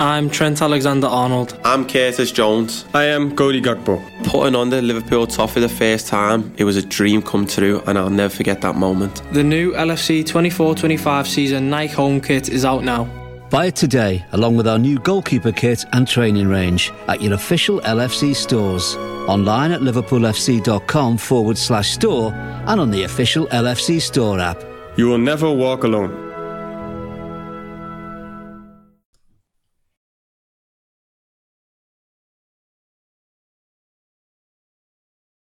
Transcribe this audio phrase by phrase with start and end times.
[0.00, 1.60] I'm Trent Alexander Arnold.
[1.62, 2.86] I'm Curtis Jones.
[2.94, 4.02] I am Cody Gakpo.
[4.24, 7.82] Putting on the Liverpool top for the first time, it was a dream come true,
[7.86, 9.20] and I'll never forget that moment.
[9.34, 13.04] The new LFC 24 25 season Nike home kit is out now.
[13.50, 17.80] Buy it today, along with our new goalkeeper kit and training range, at your official
[17.82, 18.96] LFC stores.
[19.28, 24.64] Online at liverpoolfc.com forward slash store and on the official LFC store app.
[24.96, 26.29] You will never walk alone.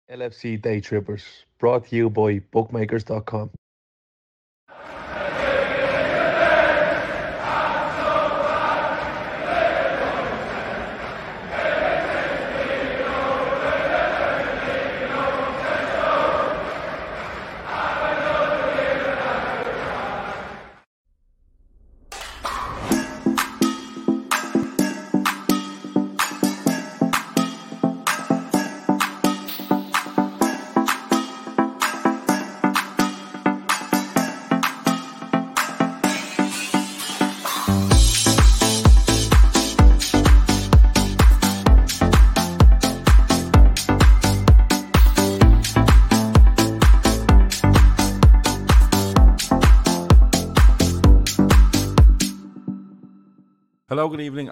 [0.09, 3.51] LFC Day Trippers, brought to you by bookmakers.com.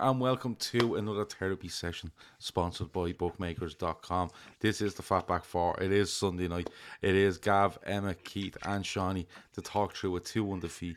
[0.08, 4.30] and welcome to another therapy session sponsored by bookmakers.com.
[4.61, 5.77] This is the Fatback Four.
[5.81, 6.69] It is Sunday night.
[7.02, 10.95] It is Gav, Emma, Keith, and Shawnee to talk through a 2 1 defeat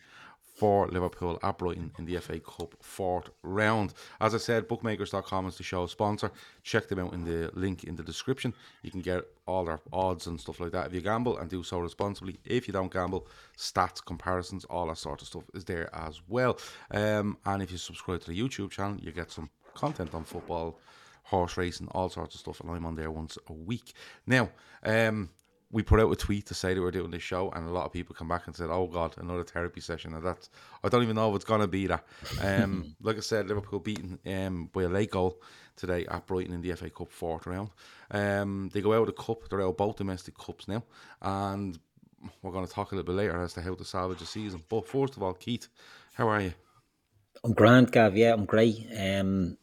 [0.61, 3.95] for Liverpool at Brighton in the FA Cup fourth round.
[4.21, 6.31] As I said, bookmakers.com is the show sponsor.
[6.63, 8.53] Check them out in the link in the description.
[8.83, 11.63] You can get all their odds and stuff like that if you gamble and do
[11.63, 12.41] so responsibly.
[12.45, 16.59] If you don't gamble, stats, comparisons, all that sort of stuff is there as well.
[16.91, 20.79] Um, and if you subscribe to the YouTube channel, you get some content on football,
[21.23, 23.95] horse racing, all sorts of stuff, and I'm on there once a week.
[24.27, 24.51] Now,
[24.85, 25.31] um,
[25.73, 27.87] we put out a tweet to say that we're doing this show, and a lot
[27.87, 30.51] of people come back and said, "Oh God, another therapy session." And that's
[30.83, 32.05] I don't even know if it's gonna be that.
[32.41, 35.41] Um, like I said, Liverpool beaten um, by a late goal
[35.77, 37.71] today at Brighton in the FA Cup fourth round.
[38.11, 40.83] Um, they go out of the cup; they're out both domestic cups now,
[41.23, 41.79] and
[42.43, 44.63] we're going to talk a little bit later as to how to salvage the season.
[44.69, 45.69] But first of all, Keith,
[46.15, 46.53] how are you?
[47.45, 48.17] I'm grand, Gav.
[48.17, 48.87] Yeah, I'm great.
[48.99, 49.57] Um,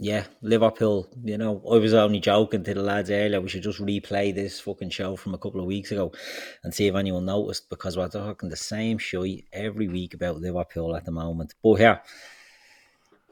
[0.00, 3.40] yeah, Liverpool, you know, I was only joking to the lads earlier.
[3.40, 6.12] We should just replay this fucking show from a couple of weeks ago
[6.62, 10.94] and see if anyone noticed because we're talking the same shit every week about Liverpool
[10.94, 11.54] at the moment.
[11.64, 11.98] But yeah,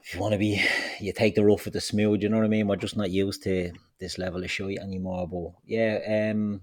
[0.03, 0.61] if you want to be,
[0.99, 2.67] you take the rough with the smooth, you know what I mean?
[2.67, 5.25] We're just not used to this level of shit anymore.
[5.25, 6.61] But yeah, um,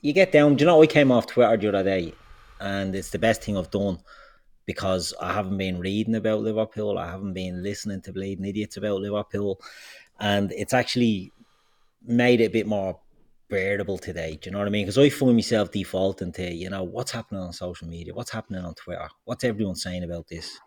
[0.00, 0.56] you get down.
[0.56, 2.14] Do you know, I came off Twitter the other day
[2.58, 4.00] and it's the best thing I've done
[4.66, 6.98] because I haven't been reading about Liverpool.
[6.98, 9.60] I haven't been listening to bleeding idiots about Liverpool.
[10.20, 11.32] And it's actually
[12.04, 12.98] made it a bit more
[13.48, 14.38] bearable today.
[14.40, 14.84] Do you know what I mean?
[14.84, 18.14] Because I find myself defaulting to, you know, what's happening on social media?
[18.14, 19.08] What's happening on Twitter?
[19.24, 20.58] What's everyone saying about this?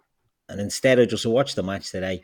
[0.47, 2.21] And instead of just watch the match today,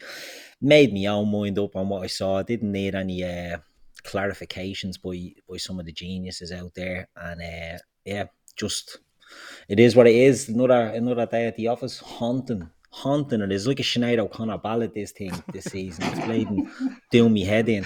[0.61, 2.39] made me own mind up on what I saw.
[2.39, 3.57] I didn't need any uh,
[4.03, 7.07] clarifications by by some of the geniuses out there.
[7.15, 8.25] And uh, yeah,
[8.55, 8.99] just
[9.67, 10.49] it is what it is.
[10.49, 13.41] Another another day at the office, haunting, haunting.
[13.41, 14.93] It is like a Sinead O'Connor ballad.
[14.93, 16.69] This thing this season, it's bleeding
[17.11, 17.85] doing me head in.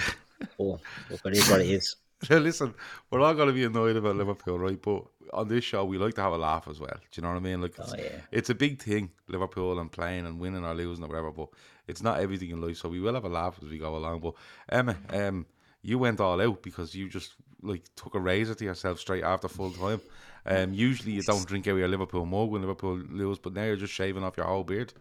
[0.58, 0.80] But,
[1.22, 1.96] but it is what it is.
[2.30, 2.74] Listen,
[3.10, 4.80] we're all going to be annoyed about Liverpool, right?
[4.80, 6.90] But on this show, we like to have a laugh as well.
[6.94, 7.62] Do you know what I mean?
[7.62, 8.20] Like, it's, Oh, yeah.
[8.30, 11.30] it's a big thing, Liverpool and playing and winning or losing or whatever.
[11.30, 11.48] But
[11.86, 14.20] it's not everything in life, so we will have a laugh as we go along.
[14.20, 14.34] But
[14.68, 15.46] Emma, um,
[15.82, 19.48] you went all out because you just like took a razor to yourself straight after
[19.48, 20.00] full time.
[20.46, 23.64] Um, usually you don't drink out of your Liverpool mug when Liverpool lose, but now
[23.64, 24.92] you're just shaving off your whole beard.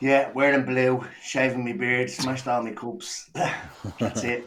[0.00, 3.30] Yeah, wearing blue, shaving my beard, smashed all my cups.
[3.98, 4.46] That's it.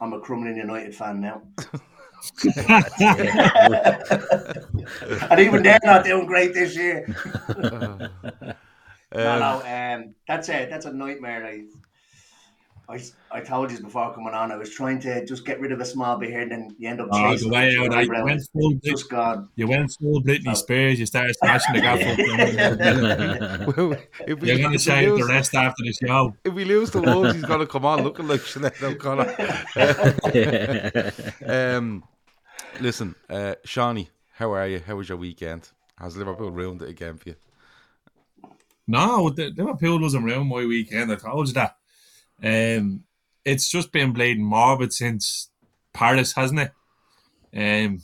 [0.00, 1.42] I'm a Crumlin United fan now.
[5.30, 7.06] and even they're not doing great this year.
[7.58, 8.08] no,
[9.12, 10.70] no, um, that's it.
[10.70, 11.44] that's a nightmare.
[11.44, 11.64] I,
[12.88, 13.00] I,
[13.30, 15.84] I told you before coming on, I was trying to just get rid of a
[15.84, 19.08] small beard, and you end up Oh, chasing the way out, I went full, just
[19.08, 19.48] gone.
[19.56, 20.54] you went full Britney Oh.
[20.54, 21.00] Spears.
[21.00, 22.00] You started smashing the gaff.
[23.76, 23.92] Well,
[24.26, 26.36] if we, You're going to if we shave the lose- rest after the show.
[26.44, 29.34] If we lose the Wolves, he's going to come on looking like Sinead O'Connor.
[31.76, 32.04] um,
[32.80, 34.80] listen, uh, Shawnee, how are you?
[34.86, 35.70] How was your weekend?
[35.98, 37.36] Has Liverpool ruined it again for you?
[38.86, 41.10] No, the, Liverpool wasn't around my weekend.
[41.10, 41.76] I told you that.
[42.42, 43.04] Um,
[43.44, 45.50] it's just been bleeding morbid since
[45.92, 46.72] Paris, hasn't it?
[47.54, 48.02] Um,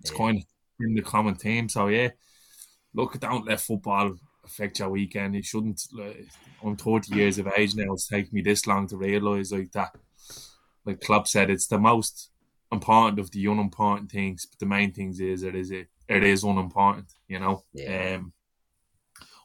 [0.00, 0.44] it's kind of
[0.78, 1.68] been the common theme.
[1.68, 2.10] So yeah,
[2.94, 5.36] look, don't let football affect your weekend.
[5.36, 5.82] It shouldn't.
[5.92, 6.26] Like,
[6.64, 7.92] I'm 30 years of age now.
[7.92, 9.94] It's taken me this long to realise like that.
[10.84, 12.30] Like Klopp said, it's the most
[12.72, 14.46] important of the unimportant things.
[14.46, 17.12] But the main things is it is it, it is unimportant.
[17.26, 17.64] You know.
[17.72, 18.16] Yeah.
[18.16, 18.32] Um,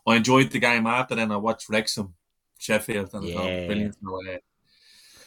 [0.06, 1.16] I enjoyed the game after.
[1.16, 2.14] Then I watched Wrexham,
[2.64, 3.66] Sheffield, and I thought Yeah.
[3.66, 3.96] brilliant.
[4.02, 4.38] So, uh,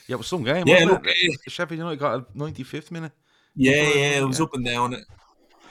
[0.09, 0.67] Yeah, it was some game.
[0.67, 1.50] Yeah, wasn't look, it?
[1.50, 3.12] Sheffield United got a 95th minute.
[3.55, 5.05] Yeah, yeah, it was up and down.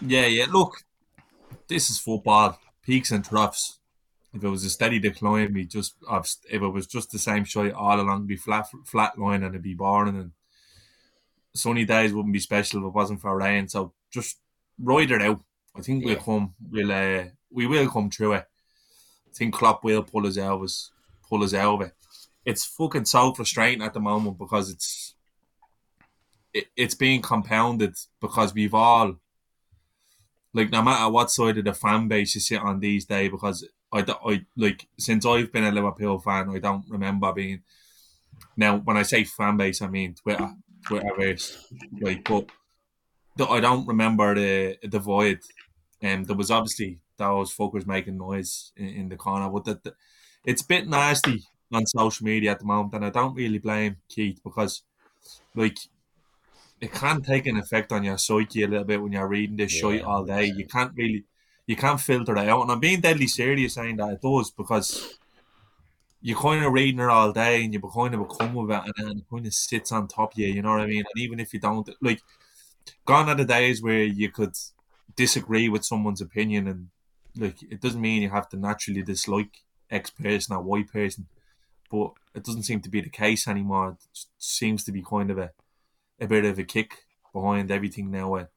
[0.01, 0.45] Yeah, yeah.
[0.51, 0.75] Look,
[1.67, 3.79] this is football, peaks and troughs.
[4.33, 5.95] If it was a steady decline, we just
[6.49, 9.61] if it was just the same shot all along, be flat flat line and it'd
[9.63, 10.17] be boring.
[10.17, 10.31] And
[11.53, 13.69] sunny days wouldn't be special if it wasn't for rain.
[13.69, 14.37] So just
[14.77, 15.41] ride it out.
[15.75, 16.21] I think we'll Yeah.
[16.23, 16.53] come.
[16.69, 18.45] We'll uh, we will come through it.
[19.29, 20.91] I think Klopp will pull us out of us,
[21.29, 21.93] pull us out of it.
[22.45, 25.15] It's fucking so frustrating at the moment because it's
[26.53, 29.15] it, it's being compounded because we've all
[30.53, 33.67] like no matter what side of the fan base you sit on these days because
[33.91, 37.61] I, I like since I've been a Liverpool fan I don't remember being
[38.55, 40.49] now when I say fan base I mean Twitter
[40.87, 41.57] Twitterverse
[41.99, 42.49] like but
[43.37, 45.41] th- I don't remember the the void
[46.01, 49.79] and um, there was obviously those fuckers making noise in, in the corner but the,
[49.83, 49.93] the,
[50.45, 53.97] it's a bit nasty on social media at the moment and I don't really blame
[54.07, 54.83] Keith because
[55.55, 55.77] like
[56.81, 59.71] it can take an effect on your psyche a little bit when you're reading this
[59.71, 60.45] shit Yeah, all day.
[60.45, 61.25] You can't really,
[61.67, 62.61] you can't filter it out.
[62.61, 65.17] And I'm being deadly serious saying that it does because
[66.21, 68.83] you're kind of reading it all day and you are kind of become with it
[68.85, 71.05] and then it kind of sits on top of you, you know what I mean?
[71.13, 72.21] And even if you don't, like,
[73.05, 74.55] gone are the days where you could
[75.15, 76.89] disagree with someone's opinion and,
[77.37, 81.27] like, it doesn't mean you have to naturally dislike X person or Y person,
[81.91, 83.91] but it doesn't seem to be the case anymore.
[83.91, 85.51] It seems to be kind of a,
[86.19, 88.35] a bit of a kick behind everything now.
[88.35, 88.47] And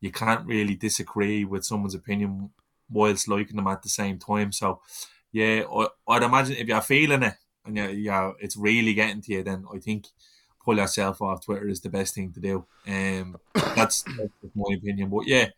[0.00, 2.50] you can't really disagree with someone's opinion
[2.88, 4.52] whilst liking them at the same time.
[4.52, 4.80] So,
[5.32, 7.34] yeah, I, I'd imagine if you're feeling it
[7.64, 10.06] and you yeah, it's really getting to you, then I think
[10.64, 12.64] pull yourself off Twitter is the best thing to do.
[12.86, 15.10] Um, that's, that's my opinion.
[15.10, 15.48] But yeah,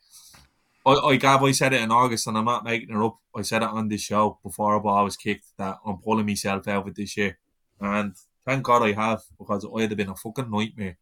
[0.84, 3.18] I, I Gav, I said it in August, and I'm not making it up.
[3.36, 6.66] I said it on this show before a ball was kicked that I'm pulling myself
[6.68, 7.38] out of this year,
[7.80, 8.14] and
[8.44, 10.98] thank God I have because I'd have been a fucking nightmare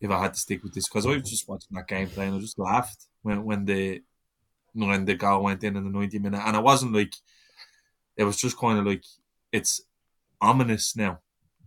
[0.00, 2.26] if I had to stick with this because I was just watching that game play
[2.26, 4.02] and I just laughed when when the
[4.74, 6.42] when the goal went in in the 90 minute.
[6.44, 7.14] And it wasn't like
[8.16, 9.04] it was just kind of like
[9.52, 9.80] it's
[10.40, 11.20] ominous now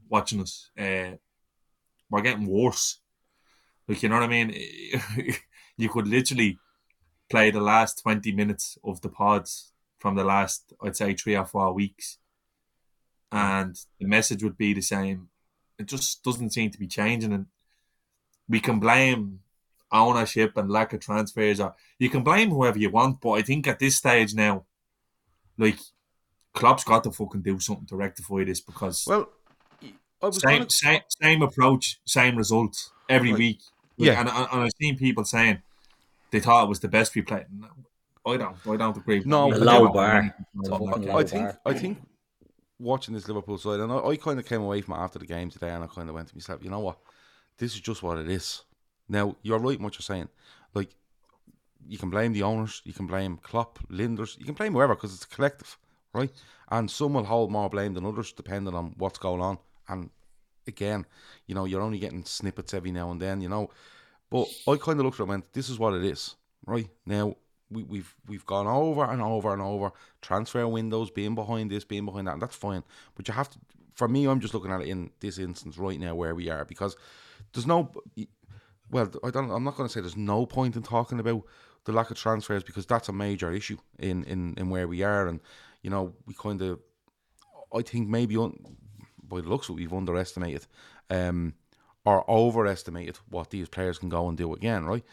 [0.10, 0.70] watching us.
[0.78, 1.16] Uh,
[2.10, 3.00] we're getting worse.
[3.88, 4.54] Like you know what I mean?
[5.78, 6.58] You could literally
[7.30, 11.46] play the last 20 minutes of the pods from the last I'd say three or
[11.46, 12.18] four weeks.
[13.32, 13.38] Hmm.
[13.38, 15.30] And the message would be the same.
[15.80, 17.34] It just doesn't seem to be changing.
[17.34, 17.48] And
[18.48, 19.40] we can blame
[19.92, 23.68] ownership and lack of transfers or you can blame whoever you want but I think
[23.68, 24.66] at this stage now
[25.58, 25.78] like
[26.54, 29.30] Klopp's got to fucking do something to rectify this because Well,
[30.32, 33.40] same, gonna- same same approach same results every Right.
[33.40, 33.60] week.
[33.98, 34.20] Like, Yeah.
[34.20, 35.62] and, and I've seen people saying
[36.36, 37.46] they thought it was the best we played
[38.26, 39.60] I don't I don't agree with No, that.
[39.60, 40.36] but Low bar.
[41.22, 41.98] I think I think
[42.78, 45.26] watching this Liverpool side, and I, I kind of came away from it after the
[45.26, 46.98] game today, and I kind of went to myself, you know what,
[47.58, 48.64] this is just what it is.
[49.08, 50.30] Now you're right in what you're saying.
[50.74, 50.96] Like
[51.88, 55.14] you can blame the owners, you can blame Klopp, Lijnders, you can blame whoever because
[55.14, 55.78] it's a collective,
[56.14, 56.32] right?
[56.70, 59.60] And some will hold more blame than others depending on what's going on.
[59.88, 60.10] And
[60.68, 61.06] again,
[61.46, 63.70] you know, you're only getting snippets every now and then, you know.
[64.36, 66.90] But I kind of looked at it and went, this is what it is, right?
[67.06, 67.38] Now
[67.72, 72.04] we, we've we've gone over and over and over transfer windows being behind this, being
[72.04, 72.84] behind that, and that's fine.
[73.16, 73.60] But you have to.
[73.94, 76.66] For me, I'm just looking at it in this instance right now where we are
[76.66, 76.98] because
[77.54, 77.94] there's no.
[78.92, 79.50] Well, I don't.
[79.52, 81.44] I'm not going to say there's no point in talking about
[81.86, 85.30] the lack of transfers because that's a major issue in in, in where we are,
[85.30, 85.40] and
[85.82, 86.82] you know we kind of.
[87.74, 88.54] I think maybe un,
[89.24, 90.68] by the looks of it, we've underestimated
[91.10, 91.54] um,
[92.06, 95.04] or overestimated what these players can go and do again, right?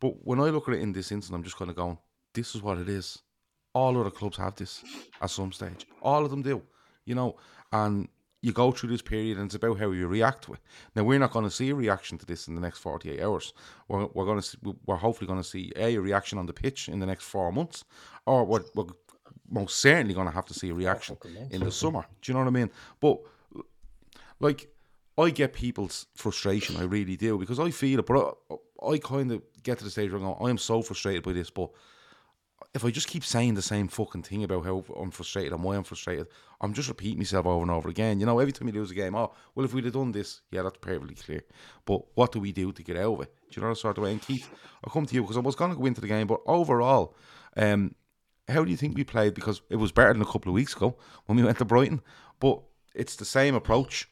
[0.00, 1.98] But when I look at it in this instance, I'm just kind of going,
[2.34, 3.18] this is what it is.
[3.72, 4.82] All other clubs have this
[5.20, 5.86] at some stage.
[6.02, 6.62] All of them do,
[7.04, 7.36] you know.
[7.72, 8.08] And
[8.42, 10.60] you go through this period, and it's about how you react to it.
[10.96, 13.52] Now we're not going to see a reaction to this in the next 48 hours.
[13.86, 16.52] We're, we're going to see, we're hopefully going to see a, a reaction on the
[16.52, 17.84] pitch in the next four months,
[18.26, 18.86] or we're, we're
[19.48, 21.16] most certainly going to have to see a reaction
[21.50, 22.06] in the summer.
[22.22, 22.70] Do you know what I mean?
[23.00, 23.18] But
[24.40, 24.68] like
[25.20, 29.32] I get people's frustration, I really do, because I feel it, but I, I kind
[29.32, 31.70] of get to the stage where I go, I am so frustrated by this, but
[32.72, 35.76] if I just keep saying the same fucking thing about how I'm frustrated and why
[35.76, 36.28] I'm frustrated,
[36.60, 38.20] I'm just repeating myself over and over again.
[38.20, 40.42] You know, every time you lose a game, oh, well, if we'd have done this,
[40.52, 41.42] yeah, that's perfectly clear.
[41.84, 43.34] But what do we do to get out of it?
[43.50, 44.12] Do you know the sort of way?
[44.12, 44.48] And Keith,
[44.84, 47.16] I'll come to you because I was going to go into the game, but overall,
[47.56, 47.94] um,
[48.46, 49.34] how do you think we played?
[49.34, 50.96] Because it was better than a couple of weeks ago
[51.26, 52.02] when we went to Brighton.
[52.38, 52.62] But
[52.94, 54.08] it's the same approach.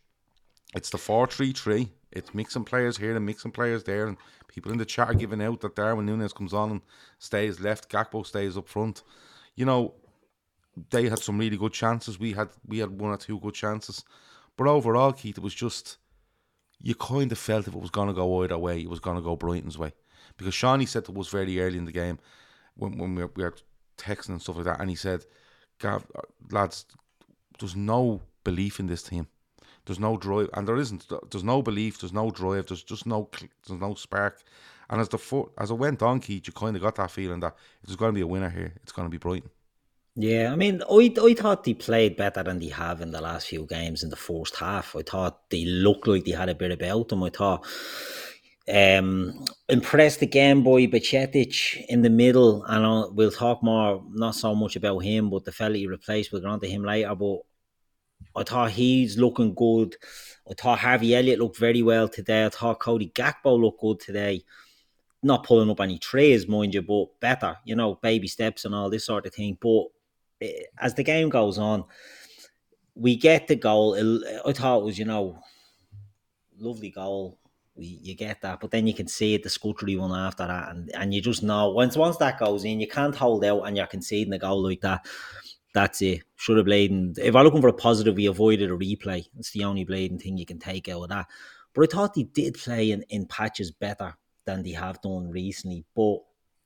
[0.75, 1.89] It's the 4 3 3.
[2.13, 4.07] It's mixing players here and mixing players there.
[4.07, 4.17] And
[4.49, 6.81] people in the chat are giving out that Darwin Nunez comes on and
[7.19, 9.03] stays left, Gakpo stays up front.
[9.55, 9.95] You know,
[10.91, 12.19] they had some really good chances.
[12.19, 14.05] We had we had one or two good chances.
[14.57, 15.99] But overall, Keith, it was just
[16.81, 19.17] you kind of felt if it was going to go either way, it was going
[19.17, 19.93] to go Brighton's way.
[20.37, 22.19] Because Shawnee said to us very early in the game
[22.77, 23.55] when, when we, were, we were
[23.97, 25.25] texting and stuff like that, and he said,
[25.81, 26.21] Gav, uh,
[26.51, 26.87] lads,
[27.59, 29.27] there's no belief in this team.
[29.89, 31.07] There's no drive, and there isn't.
[31.31, 31.99] There's no belief.
[31.99, 32.67] There's no drive.
[32.67, 33.31] There's just no.
[33.67, 34.43] There's no spark.
[34.91, 37.41] And as the foot, as it went on, Keith, you kind of got that feeling
[37.41, 39.49] that if there's going to be a winner here, it's going to be Brighton.
[40.15, 43.47] Yeah, I mean, I, I thought they played better than they have in the last
[43.47, 44.95] few games in the first half.
[44.95, 47.23] I thought they looked like they had a bit about them.
[47.23, 47.65] I thought
[48.69, 54.55] um, impressed again by Bajcetic in the middle, and I'll, we'll talk more, not so
[54.55, 56.33] much about him, but the fella he replaced.
[56.33, 57.39] We'll on to him later, but
[58.39, 59.97] I thought he's looking good.
[60.49, 62.47] I thought Harvey Elliott looked very well today.
[62.47, 64.45] I thought Cody Gakpo looked good today.
[65.23, 68.89] Not pulling up any trays, mind you, but better, you know, baby steps and all
[68.89, 69.59] this sort of thing.
[69.61, 69.87] But
[70.41, 71.85] eh, as the game goes on,
[72.95, 73.97] we get the goal.
[74.47, 75.41] I thought it was, you know,
[76.59, 77.39] lovely goal.
[77.75, 80.71] We, you get that, but then you can see it, the scuttery one after that,
[80.71, 83.77] and, and you just know once once that goes in, you can't hold out and
[83.77, 85.07] you're conceding a goal like that
[85.79, 86.23] that's it.
[86.35, 87.17] Should have blading.
[87.19, 89.25] If I'm looking for a positive, we avoided a replay.
[89.39, 91.27] It's the only blading thing you can take out of that.
[91.73, 95.85] But I thought they did play in, in patches better than they have done recently.
[95.95, 96.19] But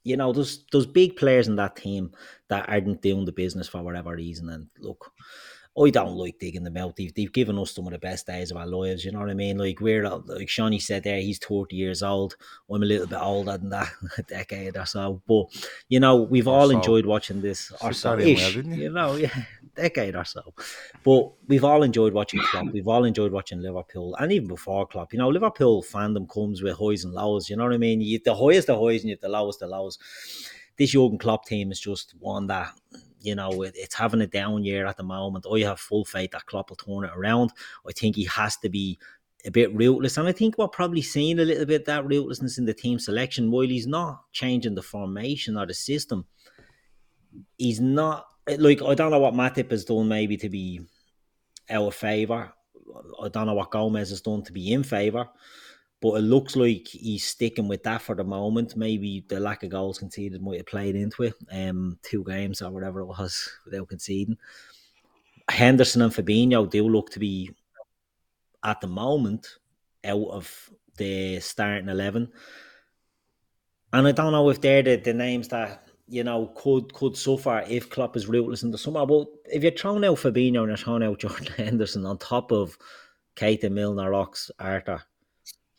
[0.04, 2.12] you know, there's there's big players in that team
[2.48, 4.48] that aren't doing the business for whatever reason.
[4.48, 5.12] And look,
[5.78, 6.96] I don't like digging them out.
[6.96, 9.06] They've, they've given us some of the best days of our lives.
[9.06, 9.56] You know what I mean?
[9.56, 12.36] Like we're like Shawnee said there, he's thirty years old.
[12.70, 15.22] I'm a little bit older than that, a decade or so.
[15.26, 15.46] But
[15.88, 16.76] you know, we've all so.
[16.76, 17.72] enjoyed watching this.
[17.80, 18.74] Or so ish, well, you?
[18.74, 20.42] you know, yeah, decade or so.
[21.02, 22.66] But we've all enjoyed watching Klopp.
[22.70, 25.14] We've all enjoyed watching Liverpool, and even before Klopp.
[25.14, 27.48] You know, Liverpool fandom comes with highs and lows.
[27.48, 28.02] You know what I mean?
[28.02, 29.98] You the highest the highs and you the lowest the lows.
[30.76, 32.72] This Jurgen Klopp team is just one that
[33.22, 35.46] you know, it, it's having a down year at the moment.
[35.50, 37.52] I have full faith that Klopp will turn it around.
[37.88, 38.98] I think he has to be
[39.44, 40.16] a bit ruthless.
[40.16, 43.50] And I think we're probably seeing a little bit that ruthlessness in the team selection
[43.50, 46.26] while he's not changing the formation or the system.
[47.56, 48.26] He's not
[48.58, 50.80] like I don't know what Matip has done maybe to be
[51.70, 52.52] out of favour.
[53.22, 55.28] I don't know what Gomez has done to be in favour
[56.02, 58.76] but it looks like he's sticking with that for the moment.
[58.76, 61.34] Maybe the lack of goals conceded might have played into it.
[61.52, 64.36] Um, two games or whatever it was without conceding.
[65.48, 67.52] Henderson and Fabinho do look to be
[68.64, 69.46] at the moment
[70.04, 72.32] out of the starting eleven,
[73.92, 77.64] and I don't know if they're the, the names that you know could could suffer
[77.68, 79.06] if Klopp is ruthless in the summer.
[79.06, 82.76] But if you're throwing out Fabinho and you're throwing out Jordan Henderson on top of
[83.36, 85.02] Keita, Milner, Ox, Arthur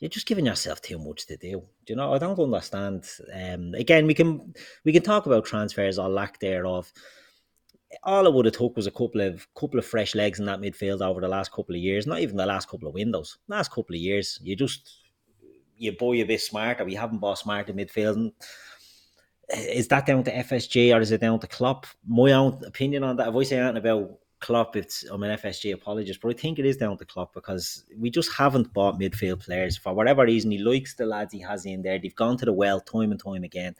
[0.04, 1.62] you're just giving yourself too much to do.
[1.86, 2.12] Do you know?
[2.12, 3.08] I don't understand.
[3.32, 4.52] Um, again, we can
[4.84, 6.92] we can talk about transfers or lack thereof.
[8.02, 10.60] All it would have took was a couple of couple of fresh legs in that
[10.60, 12.06] midfield over the last couple of years.
[12.06, 13.38] Not even the last couple of windows.
[13.48, 14.94] Last couple of years, you just
[15.78, 16.84] you buy a bit smarter.
[16.84, 18.16] We haven't bought smart in midfield.
[18.16, 18.32] And
[19.56, 21.86] is that down to FSG or is it down to Klopp?
[22.06, 23.28] My own opinion on that.
[23.28, 26.66] If I say anything about Klopp, it's I'm an FSG apologist, but I think it
[26.66, 30.50] is down to Klopp because we just haven't bought midfield players for whatever reason.
[30.50, 31.98] He likes the lads he has in there.
[31.98, 33.74] They've gone to the well time and time again.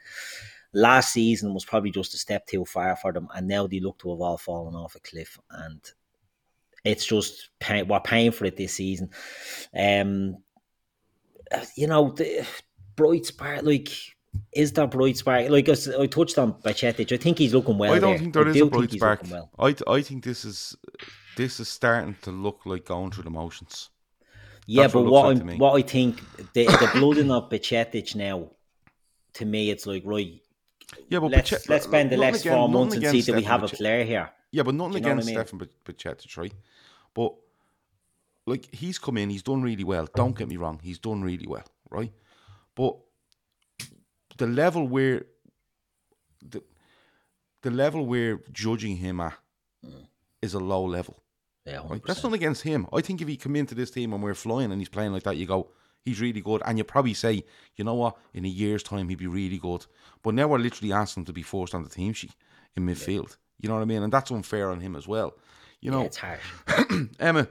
[0.73, 3.99] Last season was probably just a step too far for them, and now they look
[3.99, 5.39] to have all fallen off a cliff.
[5.51, 5.83] And
[6.83, 9.11] it's just pay, we're paying for it this season.
[9.79, 10.39] Um,
[11.77, 12.47] you know, the
[12.97, 13.91] bright spark like
[14.53, 15.49] is there bright spark?
[15.51, 17.93] Like I touched on Bajcetic, I think he's looking well.
[17.93, 18.19] I don't there.
[18.19, 19.23] think there I is a bright spark.
[19.31, 19.51] Well.
[19.59, 20.77] I I think this is
[21.37, 23.91] this is starting to look like going through the motions.
[24.67, 26.21] Yeah, That's but what, what, like what I think
[26.55, 28.51] the the blooding of Bajcetic now,
[29.35, 30.41] to me, it's like right.
[31.09, 33.63] Yeah, but let's let's spend the next again, four months and see that we have
[33.63, 34.31] a player here.
[34.53, 35.45] Yeah, but nothing against I mean?
[35.45, 36.55] Stefan Bajcetic, right?
[37.13, 37.35] But
[38.47, 40.09] like he's come in, he's done really well.
[40.15, 42.13] Don't get me wrong, he's done really well, right?
[42.75, 42.97] But
[44.39, 45.25] the level where
[46.43, 46.63] the
[47.63, 49.35] the level we're judging him at
[49.85, 50.07] mm.
[50.43, 51.23] is a low level.
[51.65, 52.03] Yeah, right?
[52.05, 52.87] that's not against him.
[52.93, 55.23] I think if he come into this team and we're flying and he's playing like
[55.23, 55.71] that, you go,
[56.05, 57.43] he's really good, and you probably say,
[57.77, 59.87] you know what, in a year's time he'd be really good.
[60.23, 62.35] But now we're literally asking him to be forced on the team sheet
[62.77, 63.31] in midfield.
[63.31, 63.37] Yeah.
[63.61, 64.03] You know what I mean?
[64.03, 65.35] And that's unfair on him as well.
[65.81, 66.41] You know, yeah, it's hard.
[67.19, 67.49] Emma,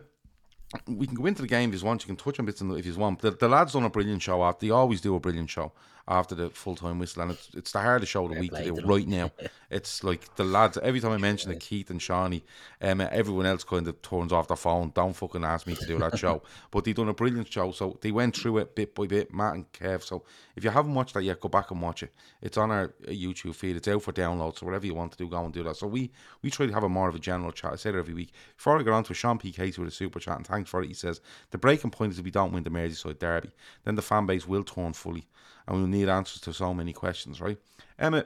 [0.88, 2.04] we can go into the game if you want.
[2.04, 3.20] You can touch on bits if you want.
[3.20, 4.66] The, the lads done a brilliant show after.
[4.66, 5.72] They always do a brilliant show
[6.08, 8.64] after the full time whistle, and it's, it's the hardest show of the week to
[8.64, 9.32] do right now.
[9.72, 10.78] it's like the lads.
[10.78, 12.44] Every time I mention the Keith and Shawnee,
[12.82, 14.92] um, everyone else kind of turns off their phone.
[14.94, 16.42] Don't fucking ask me to do that show.
[16.72, 19.34] But they done a brilliant show, so they went through it bit by bit.
[19.34, 20.04] Matt and Kev.
[20.04, 20.24] So
[20.56, 22.14] if you haven't watched that yet, go back and watch it.
[22.42, 23.76] It's on our uh, YouTube feed.
[23.76, 24.58] It's out for download.
[24.58, 25.78] So whatever you want to do, go and do that.
[25.78, 27.74] So we we try to have a more of a general chat.
[27.74, 28.34] I say it every week.
[28.58, 29.52] Before I get on to Sean P.
[29.52, 30.88] Casey with a super chat, and thanks for it.
[30.88, 33.52] He says the breaking point is if we don't win the Merseyside derby,
[33.86, 35.28] then the fan base will turn fully
[35.68, 37.58] and we'll need answers to so many questions, right?
[37.98, 38.26] Emma,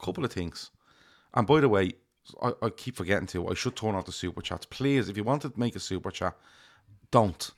[0.00, 0.70] couple of things.
[1.34, 1.92] And by the way,
[2.42, 4.66] I, I keep forgetting to, I should turn off the super chats.
[4.66, 6.36] Please, if you want to make a super chat,
[7.10, 7.50] don't.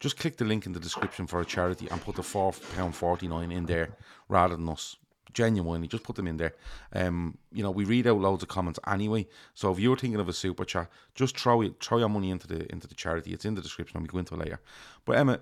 [0.00, 3.66] Just click the link in the description for a charity and put the £4.49 in
[3.66, 3.96] there
[4.28, 4.96] rather than us.
[5.34, 6.54] Genuinely, just put them in there.
[6.94, 9.26] Um, you know, we read out loads of comments anyway.
[9.54, 12.46] So if you're thinking of a super chat, just throw it, throw your money into
[12.46, 13.32] the into the charity.
[13.32, 14.60] It's in the description and we go into it later.
[15.04, 15.40] But Emma,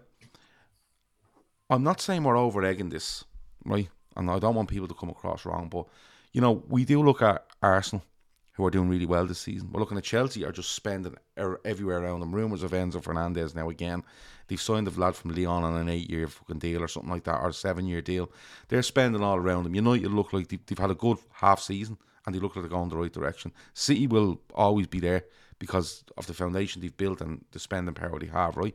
[1.69, 3.25] I'm not saying we're over egging this,
[3.65, 3.89] right?
[4.17, 5.87] And I don't want people to come across wrong, but
[6.33, 8.05] you know, we do look at Arsenal,
[8.53, 9.71] who are doing really well this season.
[9.71, 12.35] We're looking at Chelsea, are just spending er, everywhere around them.
[12.35, 14.03] Rumours of Enzo Fernandez now again.
[14.49, 17.25] They've signed the lad from Lyon on an eight year fucking deal or something like
[17.25, 18.31] that, or a seven year deal.
[18.69, 19.75] They're spending all around them.
[19.75, 22.71] United look like they've, they've had a good half season and they look like they're
[22.71, 23.53] going the right direction.
[23.75, 25.25] City will always be there
[25.59, 28.75] because of the foundation they've built and the spending power they have, right?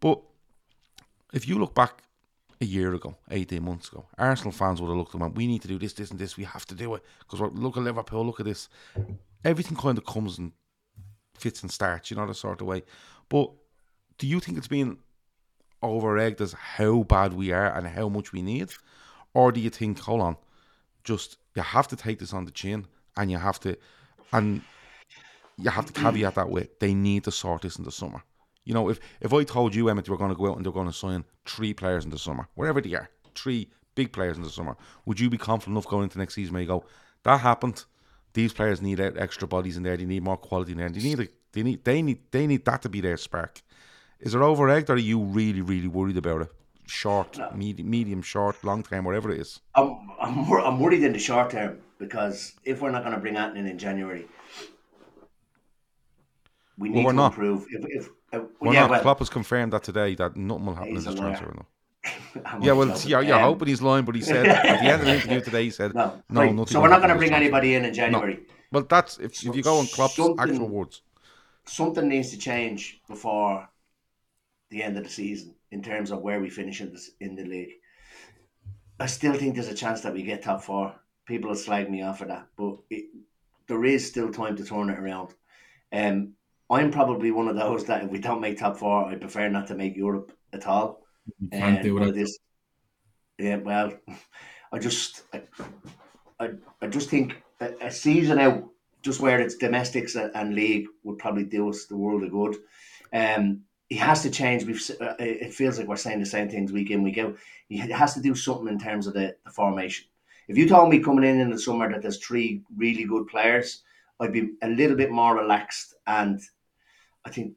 [0.00, 0.20] But
[1.32, 2.02] if you look back
[2.62, 5.48] a year ago, 18 months ago, Arsenal fans would have looked at them and we
[5.48, 6.36] need to do this, this, and this.
[6.36, 7.02] We have to do it.
[7.18, 8.68] Because look at Liverpool, look at this.
[9.44, 10.52] Everything kind of comes and
[11.36, 12.84] fits and starts, you know, the sort of way.
[13.28, 13.50] But
[14.18, 14.98] do you think it's been
[15.82, 18.70] over egged as how bad we are and how much we need?
[19.34, 20.36] Or do you think, hold on,
[21.02, 23.76] just you have to take this on the chin and you have to,
[24.32, 24.62] and
[25.58, 28.22] you have to caveat that with they need to sort this in the summer.
[28.64, 30.64] You know, if if I told you, Emmett, you were going to go out and
[30.64, 34.36] they're going to sign three players in the summer, wherever they are, three big players
[34.36, 36.84] in the summer, would you be confident enough going into next season where you go,
[37.24, 37.84] that happened?
[38.34, 39.96] These players need extra bodies in there.
[39.96, 40.88] They need more quality in there.
[40.88, 43.60] They need a, they need they need they need that to be their spark.
[44.20, 46.52] Is it over egged, or are you really really worried about it?
[46.86, 47.50] Short, no.
[47.54, 49.60] medium, medium, short, long term, whatever it is.
[49.74, 53.36] I'm I'm, I'm worried in the short term because if we're not going to bring
[53.36, 54.26] Anton in in January,
[56.78, 57.32] we need well, to not.
[57.32, 57.66] improve.
[57.70, 60.96] If, if uh, well, yeah, well, Klopp has confirmed that today that nothing will happen
[60.96, 61.66] in this transfer window.
[62.60, 65.06] yeah, well, yeah, you're um, hoping he's lying, but he said at the end of
[65.06, 66.54] the interview today, he said, "No, no right.
[66.54, 68.34] nothing." So we're not going to bring anybody in in January.
[68.34, 68.54] No.
[68.72, 71.02] Well, that's if, so, if you go on Klopp's actual words.
[71.64, 73.68] Something needs to change before
[74.70, 77.44] the end of the season in terms of where we finish in, this, in the
[77.44, 77.74] league.
[78.98, 80.94] I still think there's a chance that we get top four.
[81.26, 83.04] People will slag me off for that, but it,
[83.68, 85.34] there is still time to turn it around.
[85.92, 86.32] Um,
[86.72, 89.66] I'm probably one of those that if we don't make top four, I prefer not
[89.66, 91.02] to make Europe at all.
[91.52, 92.14] can't uh, do it.
[92.14, 92.38] This,
[93.38, 93.92] yeah, well,
[94.72, 95.42] I just, I,
[96.40, 98.64] I, I just think a, a, season out,
[99.02, 102.56] just where it's domestics and league, would probably do us the world of good.
[103.12, 104.64] Um, he has to change.
[104.64, 107.36] We've uh, it feels like we're saying the same things week in week out.
[107.68, 110.06] He has to do something in terms of the, the formation.
[110.48, 113.82] If you told me coming in in the summer that there's three really good players,
[114.18, 116.40] I'd be a little bit more relaxed and
[117.24, 117.54] I think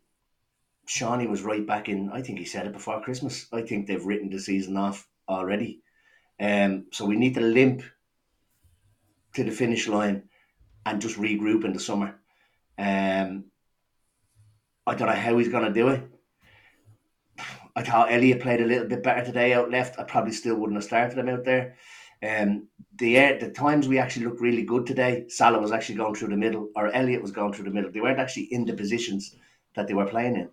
[0.88, 2.10] Shawnee was right back in.
[2.12, 3.48] I think he said it before Christmas.
[3.52, 5.82] I think they've written the season off already.
[6.40, 7.82] Um, so we need to limp
[9.34, 10.24] to the finish line
[10.86, 12.20] and just regroup in the summer.
[12.78, 13.46] Um,
[14.88, 16.04] I don't know how he's going to do it.
[17.76, 20.00] I thought Elliott played a little bit better today out left.
[20.00, 21.76] I probably still wouldn't have started him out there.
[22.24, 26.16] Um, the uh, the times we actually looked really good today, Salah was actually going
[26.16, 27.92] through the middle, or Elliott was going through the middle.
[27.92, 29.36] They weren't actually in the positions
[29.76, 30.50] that they were playing in.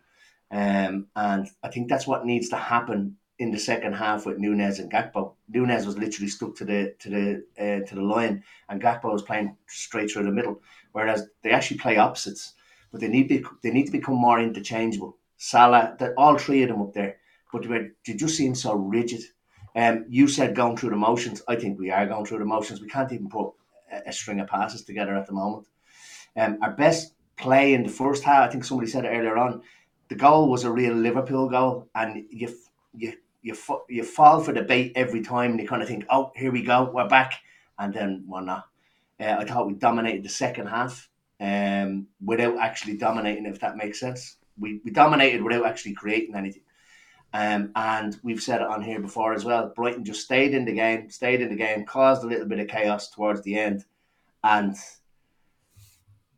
[0.51, 4.79] Um, and I think that's what needs to happen in the second half with Nunez
[4.79, 5.33] and Gakpo.
[5.49, 9.23] Nunez was literally stuck to the to the uh, to the line, and Gakpo was
[9.23, 10.61] playing straight through the middle.
[10.93, 12.53] Whereas they actually play opposites,
[12.91, 15.17] but they need to they need to become more interchangeable.
[15.39, 17.17] Salah, that all three of them up there,
[17.53, 19.23] but they, they just seem so rigid.
[19.75, 21.43] Um, you said going through the motions.
[21.49, 22.81] I think we are going through the motions.
[22.81, 23.53] We can't even put
[23.91, 25.67] a, a string of passes together at the moment.
[26.37, 28.49] Um, our best play in the first half.
[28.49, 29.63] I think somebody said it earlier on.
[30.09, 32.55] The goal was a real Liverpool goal, and you
[32.95, 33.57] you you
[33.89, 36.63] you fall for the bait every time, and you kind of think, "Oh, here we
[36.63, 37.35] go, we're back,"
[37.79, 38.67] and then we're not.
[39.19, 41.09] Uh, I thought we dominated the second half
[41.41, 44.37] um, without actually dominating, if that makes sense.
[44.59, 46.63] We, we dominated without actually creating anything.
[47.35, 49.73] Um, and we've said it on here before as well.
[49.75, 52.69] Brighton just stayed in the game, stayed in the game, caused a little bit of
[52.69, 53.85] chaos towards the end,
[54.45, 54.77] and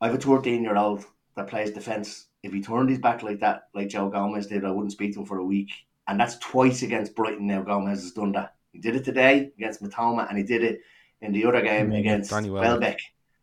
[0.05, 3.41] I have a 13 year old that plays defence if he turned his back like
[3.41, 5.73] that, like Joe Gomez did, I wouldn't speak to him for a week.
[6.07, 7.63] And that's twice against Brighton now.
[7.63, 8.55] Gomez has done that.
[8.75, 10.83] He did it today against Mitoma, and he did it
[11.23, 12.69] in the other game against Danny Welbeck.
[12.69, 13.01] Welbeck.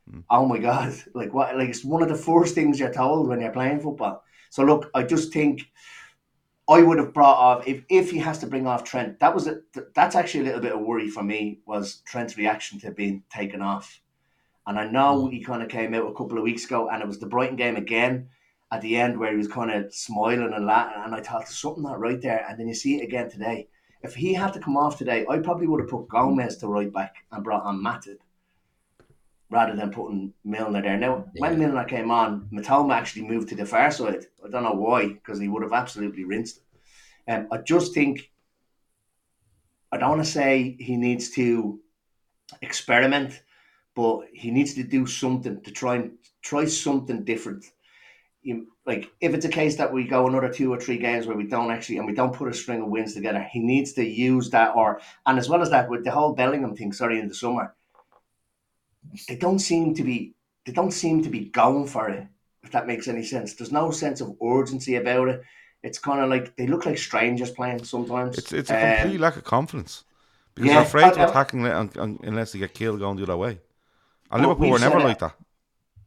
[0.08, 0.20] Hmm.
[0.30, 0.94] Oh my god!
[1.16, 1.58] Like what?
[1.58, 4.24] Like it's one of the first things you're told when you're playing football.
[4.52, 5.64] So look, I just think
[6.70, 9.20] I would have brought off if if he has to bring off Trent.
[9.20, 9.62] That was a,
[9.96, 13.64] that's actually a little bit of worry for me was Trent's reaction to being taken
[13.64, 14.00] off.
[14.68, 17.08] And I know he kind of came out a couple of weeks ago, and it
[17.08, 18.30] was the Brighton game again
[18.72, 21.58] at the end where he was kind of smiling and laughing, and I thought there's
[21.58, 22.46] something not right there.
[22.48, 23.68] And then you see it again today.
[24.02, 26.92] If he had to come off today, I probably would have put Gomez to right
[26.92, 28.18] back and brought on Matip
[29.50, 30.98] rather than putting Milner there.
[30.98, 34.26] Now, when Milner came on, Mitoma actually moved to the far side.
[34.44, 37.32] I don't know why, because he would have absolutely rinsed it.
[37.32, 38.32] Um, I just think,
[39.92, 41.80] I don't want to say he needs to
[42.62, 43.44] experiment,
[43.96, 47.66] but he needs to do something to try and try something different.
[48.44, 51.38] You, like if it's a case that we go another two or three games where
[51.38, 54.04] we don't actually and we don't put a string of wins together, he needs to
[54.04, 57.28] use that or and as well as that with the whole Bellingham thing, sorry, in
[57.28, 57.76] the summer,
[59.28, 60.34] they don't seem to be
[60.66, 62.28] they don't seem to be going for it.
[62.64, 65.44] If that makes any sense, there's no sense of urgency about it.
[65.84, 68.38] It's kind of like they look like strangers playing sometimes.
[68.38, 70.04] It's it's a complete Um, lack of confidence
[70.56, 73.00] because yeah, they're afraid I- to I- attacking it un- un- unless they get killed
[73.00, 73.60] going the other way.
[74.32, 75.04] And Liverpool were never it.
[75.04, 75.36] like that.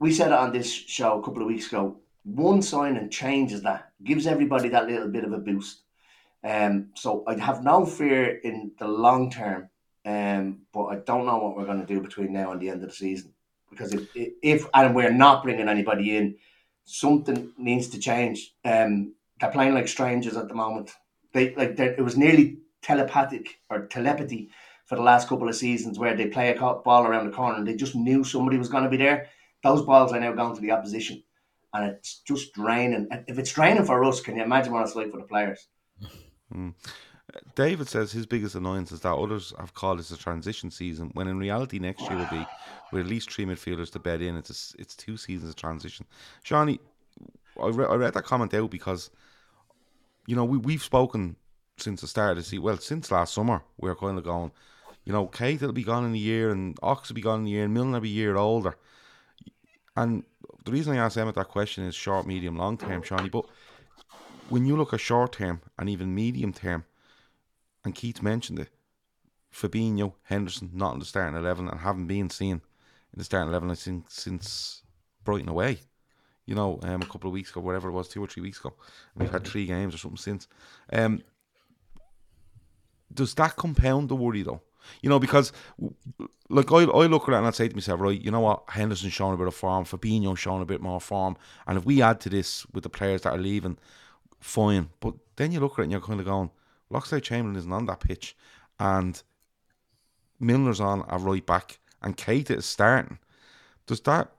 [0.00, 1.98] we said it on this show a couple of weeks ago.
[2.24, 5.82] One signing changes that, gives everybody that little bit of a boost.
[6.42, 9.68] Um, so I have no fear in the long term,
[10.04, 12.82] um, but I don't know what we're going to do between now and the end
[12.82, 13.32] of the season.
[13.70, 16.36] Because if, if and we're not bringing anybody in,
[16.84, 18.54] something needs to change.
[18.64, 20.92] Um, they're playing like strangers at the moment.
[21.32, 24.50] They like it was nearly telepathic or telepathy
[24.84, 27.66] for the last couple of seasons where they play a ball around the corner and
[27.66, 29.28] they just knew somebody was going to be there.
[29.62, 31.22] Those balls are now going to the opposition,
[31.72, 33.08] and it's just draining.
[33.26, 35.66] If it's draining for us, can you imagine what it's like for the players?
[36.54, 36.74] Mm.
[37.54, 41.28] David says his biggest annoyance is that others have called this a transition season, when
[41.28, 42.46] in reality next year will be
[42.92, 44.36] with at least three midfielders to bed in.
[44.36, 46.06] It's a it's two seasons of transition.
[46.42, 46.80] Shawnee,
[47.60, 49.10] I, re- I read that comment out because
[50.26, 51.36] you know we we've spoken
[51.76, 52.62] since the start of the season.
[52.62, 54.52] Well, since last summer, we are kind of going.
[55.04, 57.46] You know, Keita will be gone in a year, and Ox will be gone in
[57.46, 58.76] a year, and Milner will be a year older.
[59.96, 60.24] And
[60.64, 63.28] the reason I asked Emmett that question is short, medium, long term, Shawnee.
[63.28, 63.46] But
[64.48, 66.84] when you look at short term and even medium term,
[67.84, 68.70] and Keith mentioned it,
[69.52, 72.54] Fabinho, Henderson not in the starting eleven and haven't been seen
[73.12, 74.82] in the starting eleven I think since
[75.22, 75.78] Brighton away.
[76.46, 78.58] You know, um, a couple of weeks ago, whatever it was, two or three weeks
[78.58, 78.74] ago.
[79.14, 80.48] We've had three games or something since.
[80.92, 81.22] Um,
[83.12, 84.60] does that compound the worry though?
[85.02, 85.52] You know, because
[86.48, 89.12] like I, I look at and I say to myself, right, you know what, Henderson's
[89.12, 92.20] showing a bit of form, Fabinho's showing a bit more form, and if we add
[92.20, 93.78] to this with the players that are leaving,
[94.40, 94.90] fine.
[95.00, 96.50] But then you look at it and you're kind of going,
[96.92, 98.36] Oxlade-Chamberlain isn't on that pitch,
[98.78, 99.20] and
[100.40, 103.18] Milner's on a right back, and Keita is starting.
[103.86, 104.30] Does that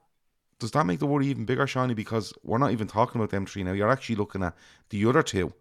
[0.58, 1.92] does that make the worry even bigger, Shawnee?
[1.92, 3.72] Because we're not even talking about them three now.
[3.72, 4.54] You're actually looking at
[4.88, 5.52] the other two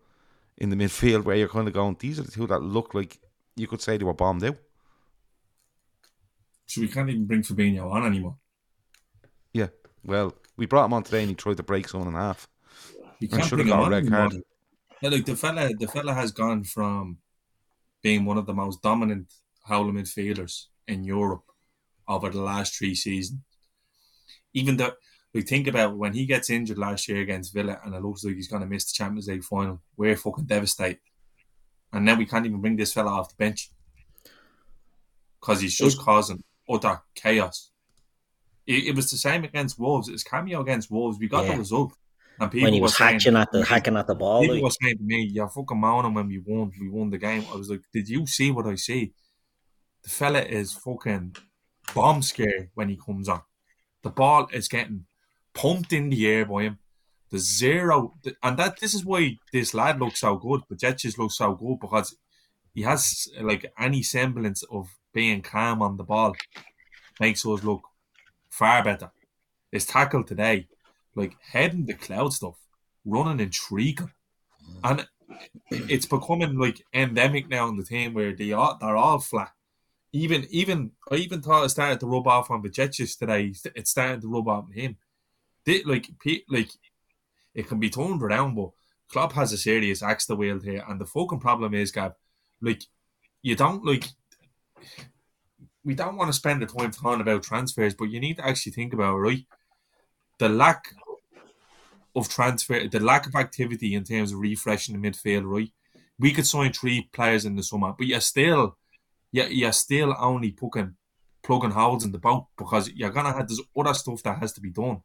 [0.58, 3.20] in the midfield, where you're kind of going, these are the two that look like
[3.58, 4.56] you could say they were bombed out.
[6.68, 8.38] So we can't even bring Fabinho on anymore.
[9.54, 9.68] Yeah.
[10.04, 12.48] Well, we brought him on today, and he tried to break someone in half.
[13.20, 14.30] You And can't should have bring him a on red anymore.
[14.30, 14.42] card.
[15.02, 17.18] Yeah, like the fella, the fella has gone from
[18.02, 21.44] being one of the most dominant howler midfielders in Europe
[22.08, 23.40] over the last three seasons.
[24.54, 24.94] Even though
[25.34, 28.36] we think about when he gets injured last year against Villa, and it looks like
[28.36, 31.00] he's going to miss the Champions League final, we're fucking devastated.
[31.92, 33.70] And now we can't even bring this fella off the bench
[35.40, 37.72] because he's just causing utter chaos.
[38.66, 40.10] It, it was the same against Wolves.
[40.10, 41.20] It was cameo against Wolves.
[41.20, 41.54] We got Yeah.
[41.54, 41.94] the result,
[42.40, 44.42] and people when he were was saying, hacking at the hacking at the ball.
[44.42, 44.64] People like.
[44.64, 46.72] were saying to me, "You're fucking moaning when we won.
[46.80, 49.14] We won the game." I was like, "Did you see what I see?
[50.04, 51.36] The fella is fucking
[51.94, 53.42] bomb scared when he comes on.
[54.04, 55.06] The ball is getting
[55.54, 56.80] pumped in the air by him.
[57.32, 60.62] The zero, and that this is why this lad looks so good.
[60.72, 62.16] Bajcetic looks so good because
[62.74, 66.36] he has like any semblance of being calm on the ball.
[67.20, 67.82] Makes us look
[68.50, 69.12] far better.
[69.72, 70.68] His tackle today,
[71.16, 72.58] like heading the cloud stuff,
[73.06, 74.12] running and shrieking,
[74.84, 75.08] and
[75.72, 79.52] it's becoming like endemic now in the team where they are they're all flat.
[80.12, 83.54] Even even I even thought it started to rub off on Bajcetic today.
[83.76, 84.98] It started to rub off on him.
[85.66, 86.08] They, like
[86.50, 86.70] like
[87.54, 88.72] it can be turned around, but
[89.10, 92.16] Klopp has a serious axe to wield here, and the fucking problem is, Gab,
[92.62, 92.84] like
[93.42, 94.06] you don't like
[95.84, 98.72] we don't want to spend the time talking about transfers, but you need to actually
[98.72, 99.46] think about right.
[100.40, 100.94] The lack
[102.16, 105.72] of transfer, the lack of activity in terms of refreshing the midfield, right?
[106.18, 108.78] We could sign three players in the summer, but you're still,
[109.32, 110.96] you're, you're still only plugging,
[111.44, 114.62] plugging holes in the boat because you're gonna have this other stuff that has to
[114.62, 115.02] be done.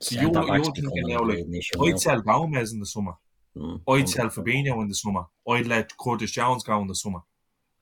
[0.00, 1.86] So you're, you're thinking now, like, great issue now.
[1.86, 3.14] I'd sell Gomez in the summer.
[3.56, 5.24] Mm, I'd sell Fabinho in the summer.
[5.48, 7.20] I'd let Curtis Jones go in the summer.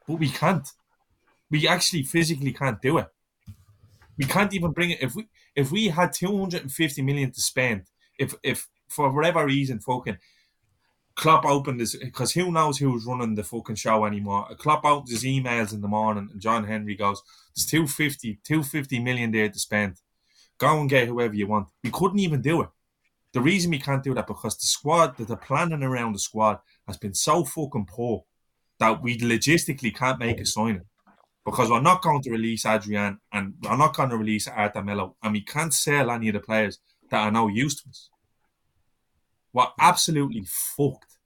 [0.07, 0.67] But we can't.
[1.51, 3.07] We actually physically can't do it.
[4.19, 5.03] We can't even bring it.
[5.03, 7.85] If we if we had 250 million to spend,
[8.19, 10.19] if if for whatever reason fucking
[11.17, 14.49] Klopp opened because who knows who's running the fucking show anymore.
[14.59, 17.23] Klopp opens his emails in the morning and John Henry goes,
[17.55, 19.97] There's 250, 250 million there to spend.
[20.59, 21.69] Go and get whoever you want.
[21.83, 22.69] We couldn't even do it.
[23.33, 26.59] The reason we can't do that because the squad, that the planning around the squad
[26.87, 28.25] has been so fucking poor
[28.79, 30.85] that we logistically can't make a signing.
[31.47, 35.17] Because we're not going to release Adrian and we're not going to release Arthur Melo,
[35.23, 36.81] and we can't sell any of the players
[37.11, 38.11] that are now used to us.
[39.53, 41.17] We're absolutely fucked.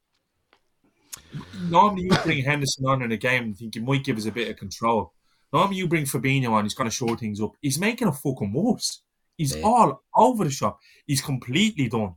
[1.62, 4.30] Normally, you bring Henderson on in a game and think he might give us a
[4.30, 5.14] bit of control.
[5.52, 7.52] Normally, you bring Fabinho on, he's going to shore things up.
[7.62, 9.02] He's making it fucking worse.
[9.36, 9.62] He's Yeah.
[9.64, 10.78] all over the shop.
[11.06, 12.14] He's completely done.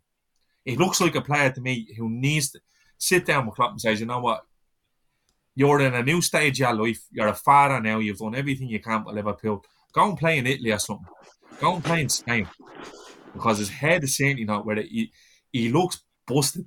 [0.65, 2.59] He looks like a player to me who needs to
[2.97, 4.45] sit down with Klopp and says, you know what?
[5.55, 7.03] You're in a new stage of your life.
[7.11, 7.99] You're a father now.
[7.99, 9.63] You've done everything you can for Liverpool.
[9.93, 11.05] Go and play in Italy or something.
[11.59, 12.47] Go and play in Spain.
[13.33, 15.11] Because his head is certainly not where it, he,
[15.51, 16.65] he looks busted.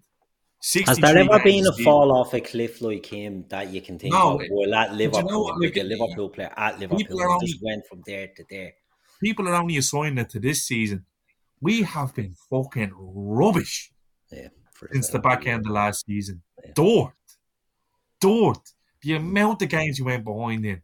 [0.86, 4.12] Has there ever been a fall off a cliff like him that you can think
[4.14, 4.42] No, of?
[4.50, 7.60] Well, at you know Liverpool, what, like a Liverpool player at Liverpool, are just only-
[7.62, 8.72] went from there to there.
[9.22, 11.04] People are only assigning it to this season.
[11.60, 13.90] We have been fucking rubbish
[14.30, 14.48] Yeah,
[14.92, 16.42] since the back end of last season.
[16.64, 16.72] Yeah.
[16.74, 17.12] Dirt.
[18.20, 18.72] Dirt.
[19.06, 20.82] The amount of games you went behind in.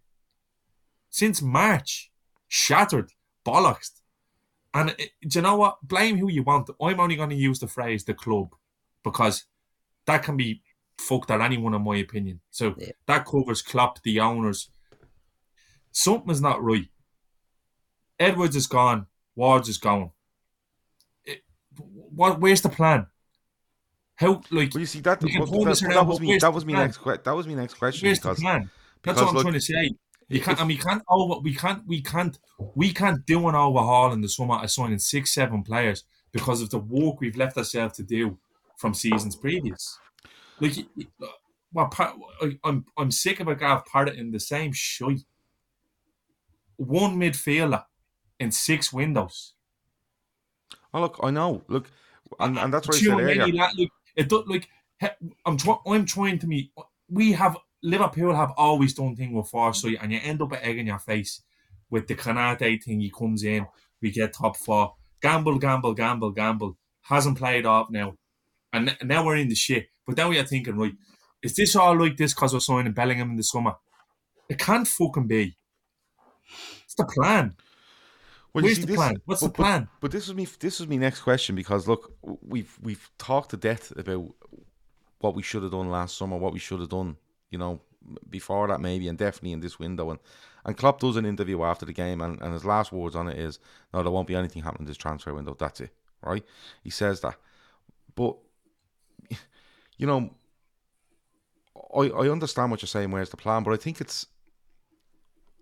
[1.10, 2.12] Since March.
[2.46, 3.10] Shattered.
[3.44, 3.90] Bollocks.
[4.72, 5.78] And it, do you know what?
[5.82, 6.70] Blame who you want.
[6.80, 8.54] I'm only going to use the phrase the club
[9.02, 9.46] because
[10.06, 10.62] that can be
[10.98, 12.38] fucked at anyone, in my opinion.
[12.52, 12.92] So Yeah.
[13.06, 14.68] that covers Klopp, the owners.
[15.90, 16.90] Something's not right.
[18.20, 19.06] Edwards is gone.
[19.34, 20.12] Wards is gone.
[21.26, 22.40] Eh, it- what?
[22.40, 23.08] Where's the plan?
[24.22, 25.20] How like Well, you see that.
[25.20, 26.38] Can well, hold that, that was me.
[26.38, 26.98] That was me next.
[26.98, 28.70] Que- that was me next question Where's because plan?
[29.02, 29.90] That's because what I'm look, trying to say.
[30.28, 32.38] You can't, and we can't oh, over, we can't, we can't,
[32.74, 36.78] we can't do an overhaul in the summer assigning six, seven players because of the
[36.78, 38.38] work we've left ourselves to do
[38.78, 39.98] from seasons previous.
[40.58, 40.86] Like,
[41.72, 41.90] well,
[42.64, 45.24] I'm, I'm sick of a guy Gav parroting the same shite.
[46.76, 47.84] One midfielder
[48.40, 49.52] in six windows.
[50.94, 51.62] Oh look, I know.
[51.68, 51.90] Look,
[52.40, 53.46] and, and that's what I said earlier.
[53.48, 54.68] like, it do, like
[55.44, 55.78] I'm trying.
[55.86, 56.72] I'm trying to meet.
[57.08, 60.78] We have Liverpool have always done thing with foresight, and you end up at egg
[60.78, 61.42] in your face
[61.90, 63.00] with the Konate thing.
[63.00, 63.66] He comes in,
[64.00, 64.94] we get top four.
[65.20, 66.76] Gamble, gamble, gamble, gamble.
[67.02, 68.14] Hasn't played off now,
[68.72, 69.88] and now we're in the shit.
[70.06, 70.94] But then we're thinking, right,
[71.42, 73.74] is this all like this because we're signing Bellingham in the summer?
[74.48, 75.56] It can't fucking be.
[76.84, 77.54] It's the plan.
[78.54, 79.16] Well, Where's see, the plan?
[79.24, 79.88] What's the but- but- plan?
[80.00, 80.46] But this was me.
[80.60, 84.34] This was me next question because look, we've we've talked to death about
[85.20, 87.16] what we should have done last summer, what we should have done,
[87.50, 87.80] you know,
[88.28, 90.10] before that maybe, and definitely in this window.
[90.10, 90.18] And
[90.64, 93.38] and Klopp does an interview after the game, and, and his last words on it
[93.38, 93.58] is,
[93.94, 95.56] "No, there won't be anything happening this transfer window.
[95.58, 95.90] That's it."
[96.22, 96.44] Right?
[96.84, 97.36] He says that,
[98.14, 98.36] but
[99.96, 100.34] you know,
[101.96, 103.10] I I understand what you're saying.
[103.10, 103.62] Where's the plan?
[103.62, 104.26] But I think it's.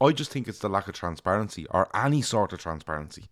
[0.00, 3.24] I just think it's the lack of transparency or any sort of transparency.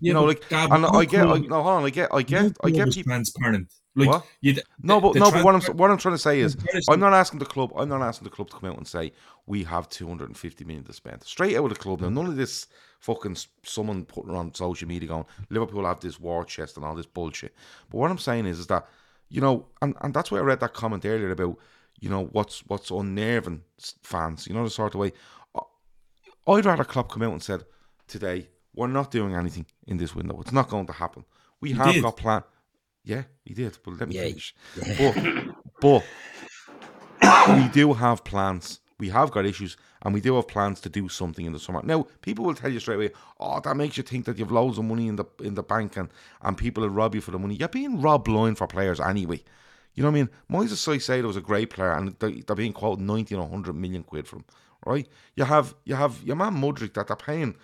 [0.00, 2.56] you know, like, Gav, and I get, I, no, hold on, I get, I get,
[2.62, 3.10] I get people.
[3.10, 3.72] transparent.
[3.94, 4.26] Like, What?
[4.40, 6.56] you, No, but no, but what I'm what I'm trying to say is,
[6.88, 7.72] I'm not asking the club.
[7.76, 9.12] I'm not asking the club to come out and say
[9.46, 11.22] we have 250 million to spend.
[11.24, 12.08] Straight out of the club now.
[12.08, 12.68] None of this
[13.00, 17.04] fucking someone putting on social media going Liverpool have this war chest and all this
[17.06, 17.54] bullshit.
[17.90, 18.88] But what I'm saying is, is that
[19.28, 21.58] you know, and, and that's why I read that comment earlier about
[22.00, 23.62] you know what's what's unnerving
[24.02, 24.46] fans.
[24.46, 25.12] You know the sort of way.
[26.46, 27.64] I'd rather Klopp come out and said
[28.06, 30.40] today we're not doing anything in this window.
[30.40, 31.24] It's not going to happen.
[31.60, 32.02] We He have did.
[32.02, 32.42] got plan.
[33.04, 33.78] Yeah, he did.
[33.84, 34.54] But let me Yeah, finish.
[34.96, 35.18] But
[35.80, 36.10] but
[37.46, 38.80] we do have plans.
[38.98, 41.80] We have got issues, and we do have plans to do something in the summer.
[41.82, 44.78] Now, people will tell you straight away, "Oh, that makes you think that you've loads
[44.78, 46.08] of money in the in the bank, and
[46.42, 49.42] and people will rob you for the money." You're being robbed blind for players anyway.
[49.94, 50.30] You know what I mean?
[50.50, 54.28] Moises Caicedo was a great player, and they're, being quoted ninety and hundred million quid
[54.28, 54.44] from.
[54.84, 55.08] Right?
[55.36, 57.56] You have you have your man Mudryk that they're paying.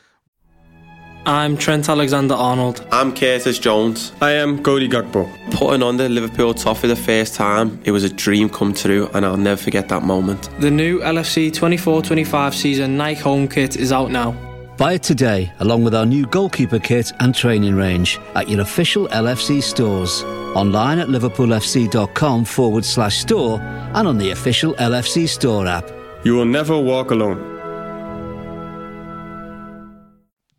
[1.26, 2.86] I'm Trent Alexander Arnold.
[2.90, 4.12] I'm Curtis Jones.
[4.22, 5.28] I am Cody Gakpo.
[5.50, 9.10] Putting on the Liverpool top for the first time, it was a dream come true,
[9.12, 10.48] and I'll never forget that moment.
[10.60, 14.32] The new LFC 24 25 season Nike home kit is out now.
[14.78, 19.08] Buy it today, along with our new goalkeeper kit and training range at your official
[19.08, 20.22] LFC stores.
[20.54, 25.97] Online at liverpoolfc.com forward slash store and on the official LFC store app.
[26.28, 27.40] You will never walk alone.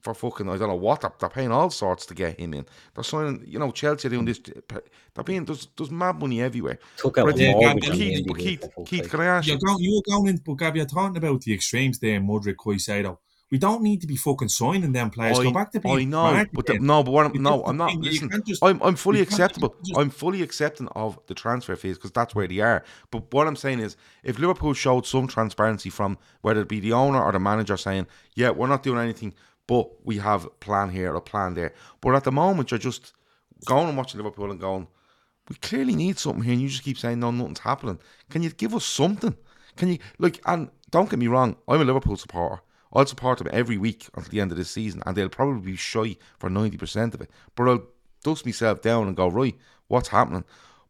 [0.01, 2.65] for fucking I don't know what they're, they're paying all sorts to get him in.
[2.95, 4.39] They're signing, you know, Chelsea are doing this.
[4.39, 6.79] They're paying there's there's mad money everywhere.
[6.97, 9.47] Took out But a I think- but on Keith, but Keith, Keith, can I ask
[9.47, 9.67] You're you?
[9.67, 13.17] going, you're going in, but Gav, you're talking about the extremes there, Mudryk, Caicedo.
[13.51, 15.39] We don't need to be fucking signing them players.
[15.39, 17.77] Go back to being I know, smart but the, no, but what I'm, no, I'm
[17.77, 17.95] not.
[17.95, 19.75] Listen, just- I'm I'm fully acceptable.
[19.83, 22.83] just- I'm fully accepting of the transfer fees because that's where they are.
[23.09, 26.93] But what I'm saying is, if Liverpool showed some transparency from whether it be the
[26.93, 29.33] owner or the manager saying, "Yeah, we're not doing anything,
[29.65, 32.77] but we have a plan here or a plan there," but at the moment you're
[32.77, 33.13] just
[33.65, 34.87] going and watching Liverpool and going,
[35.49, 37.97] "We clearly need something here," and you just keep saying, "No, nothing's happening."
[38.29, 39.35] Can you give us something?
[39.75, 40.39] Can you like?
[40.45, 42.61] And don't get me wrong, I'm a Liverpool supporter.
[42.93, 45.77] I'll support them every week until the end of this season, and they'll probably be
[45.77, 47.29] shy for ninety percent of it.
[47.55, 47.83] But I'll
[48.23, 49.55] dust myself down and go, right,
[49.87, 50.43] what's happening?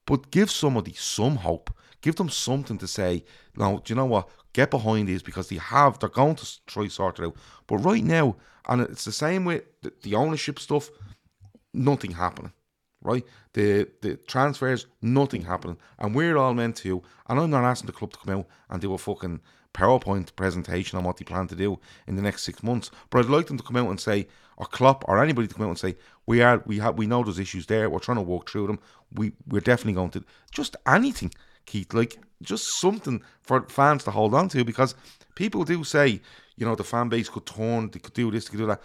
[0.05, 1.69] But give somebody some hope.
[2.01, 3.25] Give them something to say.
[3.57, 4.29] No, do you know what?
[4.53, 5.99] Get behind these because they have.
[5.99, 7.35] They're going to try sort it out.
[7.67, 10.89] But right now, and it's the same with the, the ownership stuff.
[11.73, 12.53] Nothing happening
[13.01, 13.25] right?
[13.53, 17.01] The the transfers, nothing happening, and we're all meant to.
[17.27, 19.41] And I'm not asking the club to come out and do a fucking
[19.73, 22.91] PowerPoint presentation on what they plan to do in the next six months.
[23.09, 24.27] But I'd like them to come out and say,
[24.57, 27.23] or Klopp, or anybody to come out and say, we are, we have, we know
[27.23, 27.89] there's issues there.
[27.89, 28.79] We're trying to walk through them.
[29.13, 31.31] We we're definitely going to just anything,
[31.65, 34.95] Keith, like just something for fans to hold on to because
[35.35, 36.21] people do say,
[36.57, 38.81] you know, the fan base could turn, they could do this, they could do that.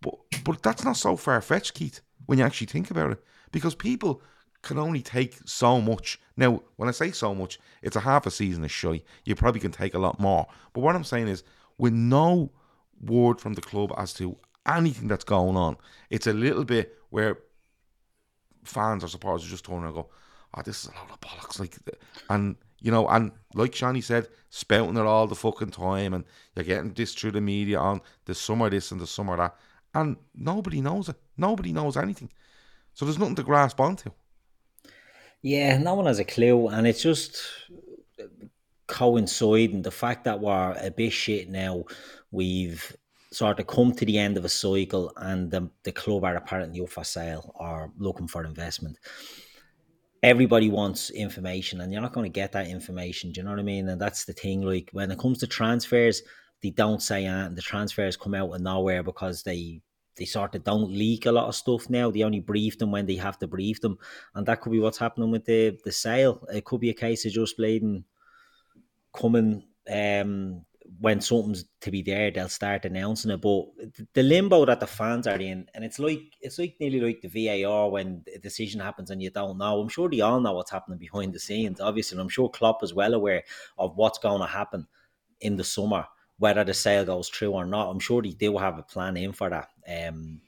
[0.00, 0.14] But
[0.44, 3.24] but that's not so far fetched, Keith, when you actually think about it.
[3.52, 4.22] Because people
[4.62, 6.20] can only take so much.
[6.36, 9.02] Now, when I say so much, it's a half a season of shy.
[9.24, 10.46] You probably can take a lot more.
[10.72, 11.44] But what I'm saying is,
[11.78, 12.52] with no
[13.00, 15.76] word from the club as to anything that's going on,
[16.10, 17.38] it's a little bit where
[18.64, 20.08] fans or supporters just turning and go,
[20.54, 21.58] oh, this is a load of bollocks.
[21.58, 21.76] Like,
[22.30, 26.64] and, you know, and like Shani said, spouting it all the fucking time, and you're
[26.64, 29.56] getting this through the media on the summer this and the summer that.
[29.94, 31.16] And nobody knows it.
[31.36, 32.30] Nobody knows anything.
[32.94, 34.10] So there's nothing to grasp onto.
[35.42, 37.42] Yeah, no one has a clue, and it's just
[38.86, 41.84] coinciding the fact that we're a bit shit now.
[42.30, 42.96] We've
[43.32, 46.80] sort of come to the end of a cycle, and the, the club are apparently
[46.80, 48.98] up for sale or looking for investment.
[50.22, 53.32] Everybody wants information, and you're not going to get that information.
[53.32, 53.88] Do you know what I mean?
[53.88, 54.62] And that's the thing.
[54.62, 56.22] Like when it comes to transfers,
[56.62, 59.80] they don't say and the transfers come out of nowhere because they
[60.16, 62.10] they sort of don't leak a lot of stuff now.
[62.10, 63.98] They only brief them when they have to brief them,
[64.34, 66.46] and that could be what's happening with the the sale.
[66.52, 68.04] It could be a case of just Bladen
[69.14, 70.64] coming um,
[71.00, 72.30] when something's to be there.
[72.30, 73.64] They'll start announcing it, but
[74.12, 77.64] the limbo that the fans are in, and it's like it's like nearly like the
[77.64, 79.80] VAR when a decision happens and you don't know.
[79.80, 82.82] I'm sure they all know what's happening behind the scenes, obviously, and I'm sure Klopp
[82.82, 83.44] is well aware
[83.78, 84.86] of what's going to happen
[85.40, 86.06] in the summer
[86.38, 87.90] whether the sale goes through or not.
[87.90, 89.68] I'm sure they do have a plan in for that.
[89.88, 90.40] Um,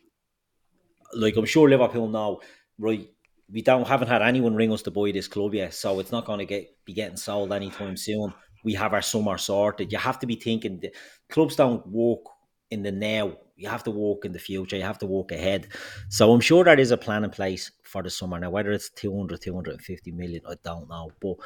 [1.14, 2.40] like I'm sure Liverpool know,
[2.78, 3.08] right?
[3.50, 6.24] We don't haven't had anyone ring us to buy this club yet, so it's not
[6.24, 8.32] going to get be getting sold anytime soon.
[8.64, 9.92] We have our summer sorted.
[9.92, 10.92] You have to be thinking the
[11.28, 12.30] clubs don't walk
[12.70, 13.36] in the now.
[13.56, 14.76] You have to walk in the future.
[14.76, 15.68] You have to walk ahead.
[16.08, 18.38] So I'm sure there is a plan in place for the summer.
[18.38, 21.12] Now, whether it's 200, 250 million, I don't know.
[21.20, 21.36] But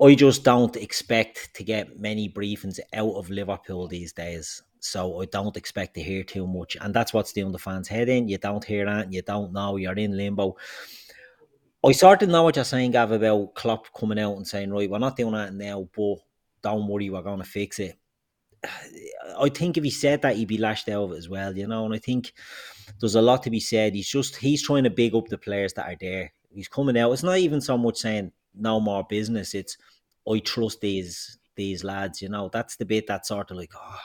[0.00, 4.62] I just don't expect to get many briefings out of Liverpool these days.
[4.80, 6.76] So I don't expect to hear too much.
[6.80, 8.28] And that's what's doing the fans' head in.
[8.28, 10.56] You don't hear that, you don't know, you're in limbo.
[11.84, 14.90] I sort of know what you're saying, Gav, about Klopp coming out and saying, right,
[14.90, 16.16] we're not doing that now, but
[16.62, 17.96] don't worry, we're going to fix it.
[19.38, 21.66] I think if he said that, he'd be lashed out of it as well, you
[21.66, 21.84] know.
[21.84, 22.32] And I think
[23.00, 23.94] there's a lot to be said.
[23.94, 26.32] He's just, he's trying to big up the players that are there.
[26.52, 27.12] He's coming out.
[27.12, 29.54] It's not even so much saying no more business.
[29.54, 29.76] It's,
[30.30, 32.22] I trust these these lads.
[32.22, 33.98] You know, that's the bit that's sort of like, oh,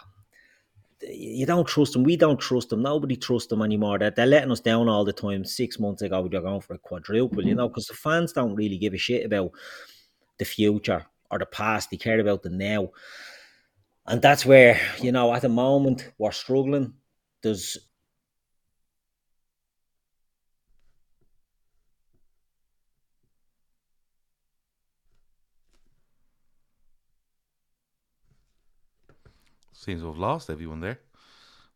[1.01, 2.03] you don't trust them.
[2.03, 2.81] We don't trust them.
[2.81, 3.99] Nobody trusts them anymore.
[3.99, 5.45] That they're, they're letting us down all the time.
[5.45, 7.43] Six months ago, we were going for a quadruple.
[7.43, 7.57] You mm-hmm.
[7.57, 9.51] know, because the fans don't really give a shit about
[10.37, 11.89] the future or the past.
[11.89, 12.89] They care about the now,
[14.07, 16.93] and that's where you know at the moment we're struggling.
[17.43, 17.77] There's
[29.77, 30.99] Seems to have lost everyone there.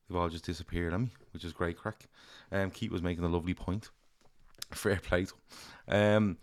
[0.10, 2.08] They've all just disappeared on me, which is great crack.
[2.52, 3.92] Um, Keith was making a lovely point.
[4.72, 5.28] Fair play.
[5.88, 6.38] Um,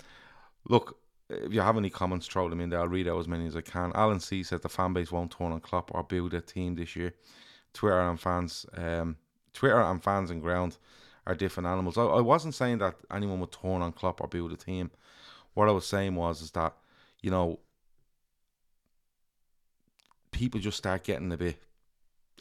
[0.69, 0.99] look,
[1.29, 2.79] if you have any comments, throw them in there.
[2.79, 3.91] I'll read out as many as I can.
[3.97, 6.95] Alan C said the fan base won't turn on Klopp or build a team this
[6.95, 7.13] year.
[7.75, 9.17] Twitter and fans, um,
[9.53, 10.79] Twitter and fans and ground
[11.27, 11.99] are different animals.
[11.99, 14.93] I, I wasn't saying that anyone would turn on Klopp or build a team.
[15.55, 16.75] What I was saying was is that
[17.21, 17.59] you know
[20.39, 21.57] people just start getting a bit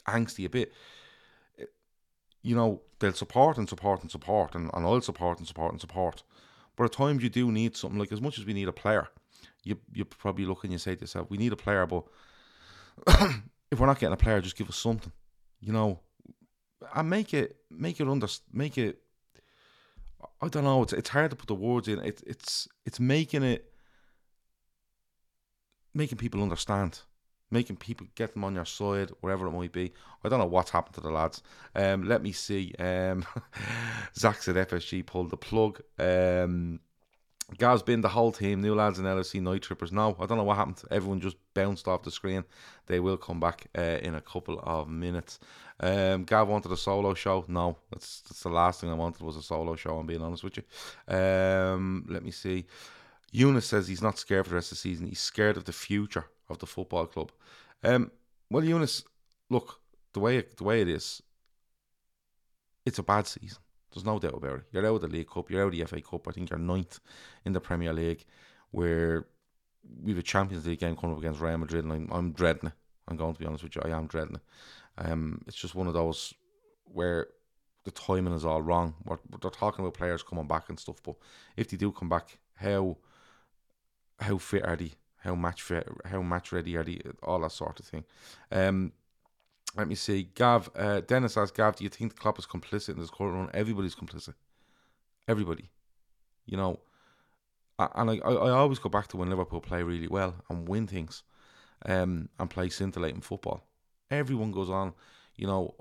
[0.06, 0.72] angsty, a bit.
[1.58, 1.64] Eh,
[2.42, 5.80] you know, they'll support and support and support, and, and I'll support and support and
[5.80, 6.22] support.
[6.76, 9.08] But at times you do need something like as much as we need a player,
[9.64, 12.04] you you probably look and you say to yourself, we need a player, but
[13.70, 15.12] if we're not getting a player, just give us something,
[15.60, 15.98] you know,
[16.94, 19.00] and make it make it under make it.
[20.40, 20.82] I don't know.
[20.82, 21.98] It's it's hard to put the words in.
[21.98, 23.72] It's it's it's making it
[25.94, 27.00] making people understand,
[27.50, 29.92] making people get them on your side, wherever it might be.
[30.24, 31.42] I don't know what's happened to the lads.
[31.74, 32.74] Um, let me see.
[32.78, 33.24] Um,
[34.16, 35.80] Zach said FSG pulled the plug.
[35.98, 36.80] Um,
[37.56, 39.90] Gav's been the whole team, new lads and LFC night trippers.
[39.90, 40.82] No, I don't know what happened.
[40.90, 42.44] Everyone just bounced off the screen.
[42.86, 45.40] They will come back uh, in a couple of minutes.
[45.80, 47.46] Um, Gav wanted a solo show.
[47.48, 49.98] No, that's that's the last thing I wanted was a solo show.
[49.98, 51.14] I'm being honest with you.
[51.14, 52.66] Um, let me see.
[53.30, 55.06] Eunice says he's not scared for the rest of the season.
[55.06, 57.32] He's scared of the future of the football club.
[57.82, 58.10] Um,
[58.50, 59.04] well, Eunice,
[59.50, 59.80] look
[60.12, 61.22] the way it, the way it is.
[62.84, 63.58] It's a bad season.
[63.92, 64.64] There's no doubt about it.
[64.72, 65.50] You're out of the League Cup.
[65.50, 66.28] You're out of the FA Cup.
[66.28, 67.00] I think you're ninth
[67.44, 68.24] in the Premier League,
[68.70, 69.26] where
[70.02, 72.68] we have a Champions League game coming up against Real Madrid, and I'm, I'm dreading
[72.68, 72.74] it.
[73.06, 73.82] I'm going to be honest with you.
[73.84, 74.42] I am dreading it.
[74.98, 76.34] Um, it's just one of those
[76.84, 77.28] where
[77.84, 78.94] the timing is all wrong.
[79.04, 81.16] We're, they're talking about players coming back and stuff, but
[81.56, 82.98] if they do come back, how
[84.20, 84.92] how fit are they?
[85.18, 85.88] How match fit?
[86.04, 87.00] How match ready are they?
[87.22, 88.04] All that sort of thing.
[88.52, 88.92] Um,
[89.76, 90.28] let me see.
[90.34, 93.34] Gav, uh, Dennis asks Gav, do you think the club is complicit in this current
[93.34, 93.50] run?
[93.52, 94.34] Everybody's complicit.
[95.26, 95.70] Everybody.
[96.46, 96.80] You know,
[97.78, 101.22] and I, I always go back to when Liverpool play really well and win things
[101.86, 103.62] um, and play scintillating football.
[104.10, 104.94] Everyone goes on,
[105.36, 105.74] you know,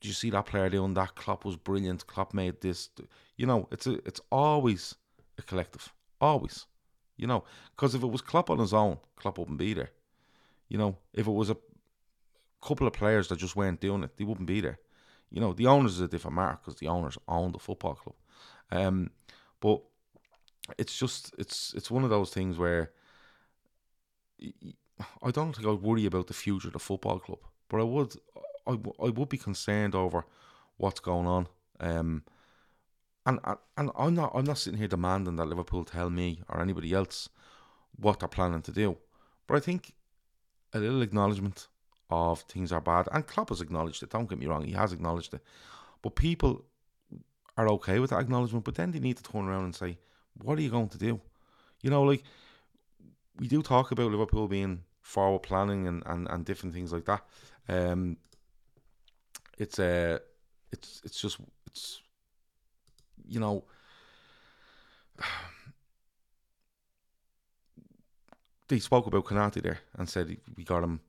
[0.00, 1.14] did you see that player doing that?
[1.14, 2.06] Klopp was brilliant.
[2.06, 2.90] Klopp made this.
[3.36, 4.94] You know, it's a, it's always
[5.38, 5.92] a collective.
[6.20, 6.66] Always.
[7.16, 9.90] You know, because if it was Klopp on his own, Klopp wouldn't be there.
[10.68, 11.56] You know, if it was a
[12.60, 14.78] couple of players that just weren't doing it, they wouldn't be there.
[15.30, 18.16] You know, the owners is a different matter because the owners own the football club.
[18.70, 19.10] Um,
[19.60, 19.82] but
[20.78, 22.92] it's just it's it's one of those things where
[25.22, 28.14] I don't think I'd worry about the future of the football club, but I would
[28.66, 30.24] I, I would be concerned over
[30.76, 31.48] what's going on.
[31.80, 32.24] Um,
[33.26, 33.40] and
[33.76, 37.28] and I'm not I'm not sitting here demanding that Liverpool tell me or anybody else
[37.96, 38.96] what they're planning to do,
[39.46, 39.94] but I think
[40.72, 41.68] a little acknowledgement
[42.10, 43.08] of things are bad.
[43.12, 44.10] And Klopp has acknowledged it.
[44.10, 45.42] Don't get me wrong, he has acknowledged it.
[46.02, 46.64] But people
[47.56, 48.64] are okay with that acknowledgement.
[48.64, 49.98] But then they need to turn around and say,
[50.42, 51.20] "What are you going to do?"
[51.82, 52.24] You know, like
[53.38, 57.22] we do talk about Liverpool being forward planning and, and, and different things like that.
[57.68, 58.16] Um,
[59.58, 60.18] it's uh,
[60.72, 62.00] it's it's just it's
[63.26, 63.64] you know.
[68.66, 71.00] They spoke about Konate there and said we got him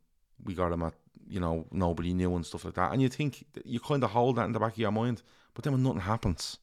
[0.44, 0.94] we got him at
[1.26, 2.92] you know nobody knew and stuff like that.
[2.92, 5.64] And you think you kind of hold that in the back of your mind, but
[5.64, 6.60] then when nothing happens,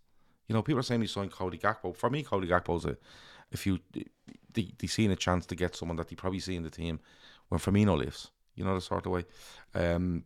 [0.48, 1.96] you know, people are saying he signed Cody Gakpo.
[1.96, 2.96] For me, Cody Gakpo's a
[3.50, 3.78] if you
[4.52, 7.00] they they seen a chance to get someone that they probably see in the team
[7.48, 8.30] when Firmino leaves.
[8.54, 9.24] You know the sort of way.
[9.74, 10.24] Um,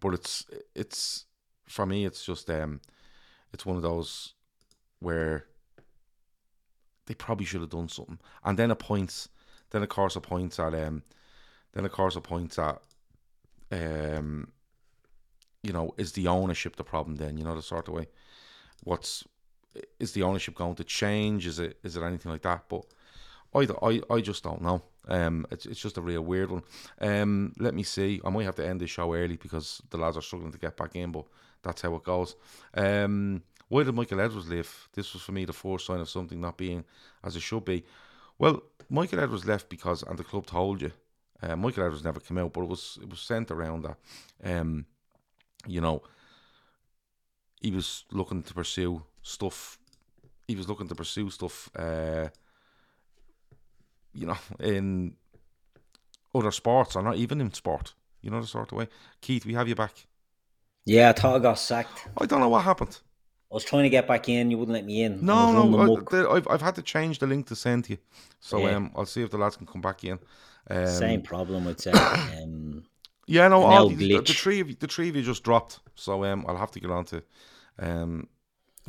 [0.00, 1.26] but it's it's
[1.66, 2.80] for me, it's just um,
[3.52, 4.34] it's one of those
[4.98, 5.46] where
[7.06, 9.28] they probably should have done something, and then a points,
[9.70, 11.02] then of course a points at um
[11.72, 12.80] then of course it points at
[13.72, 14.52] um
[15.62, 18.08] you know, is the ownership the problem then, you know, the sort of way.
[18.84, 19.24] What's
[20.00, 21.46] is the ownership going to change?
[21.46, 22.64] Is it is it anything like that?
[22.68, 22.84] But
[23.54, 24.82] I, I, I just don't know.
[25.08, 26.62] Um, it's, it's just a real weird one.
[27.00, 28.20] Um, let me see.
[28.24, 30.76] I might have to end this show early because the lads are struggling to get
[30.76, 31.24] back in, but
[31.62, 32.36] that's how it goes.
[32.74, 34.88] Um, why did Michael Edwards leave?
[34.94, 36.84] This was for me the first sign of something not being
[37.22, 37.84] as it should be.
[38.38, 40.92] Well, Michael Edwards left because, and the club told you,
[41.42, 43.96] uh, Michael Edwards never came out, but it was it was sent around that,
[44.44, 44.86] um,
[45.66, 46.02] you know,
[47.60, 49.78] he was looking to pursue stuff.
[50.48, 52.28] He was looking to pursue stuff, uh,
[54.12, 55.14] you know, in
[56.34, 57.94] other sports or not even in sport.
[58.20, 58.88] You know the sort of way.
[59.20, 60.06] Keith, we have you back.
[60.90, 62.08] Yeah, I thought I got sacked.
[62.20, 62.98] I don't know what happened.
[63.48, 64.50] I was trying to get back in.
[64.50, 65.24] You wouldn't let me in.
[65.24, 66.04] No, no.
[66.12, 67.98] I, have I've had to change the link to send to you.
[68.40, 68.74] So yeah.
[68.74, 70.18] um, I'll see if the lads can come back in.
[70.68, 71.92] Um, Same problem with say.
[72.42, 72.82] Um,
[73.28, 75.78] yeah, no, all the, the, three of you, the three of you just dropped.
[75.94, 77.22] So um, I'll have to get on to
[77.78, 78.26] um,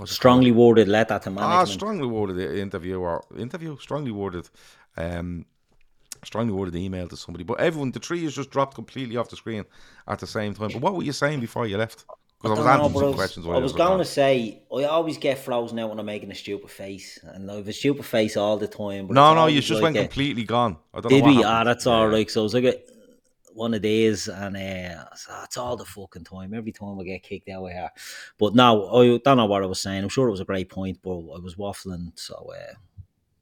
[0.05, 1.53] strongly worded letter to ah, management.
[1.53, 4.49] Ah, strongly worded interview or interview, strongly worded
[4.97, 5.45] um,
[6.23, 7.43] strongly worded email to somebody.
[7.43, 9.65] But everyone, the tree is just dropped completely off the screen
[10.07, 10.69] at the same time.
[10.71, 12.05] But what were you saying before you left?
[12.41, 13.47] Because I, was don't know, asking some I was, questions.
[13.47, 16.71] I was going to say, I always get frozen out when I'm making a stupid
[16.71, 19.07] face, and I have a stupid face all the time.
[19.07, 20.77] But No, no, you just like went a- completely gone.
[20.93, 21.43] I don't know Did we?
[21.43, 22.29] Ah, that's all right.
[22.29, 22.87] So it was like
[23.53, 25.05] one of these, and uh,
[25.43, 26.53] it's all the fucking time.
[26.55, 27.91] Every time I get kicked out of here.
[28.39, 30.01] But no, I don't know what I was saying.
[30.01, 32.11] I'm sure it was a great point, but I was waffling.
[32.15, 32.73] So uh,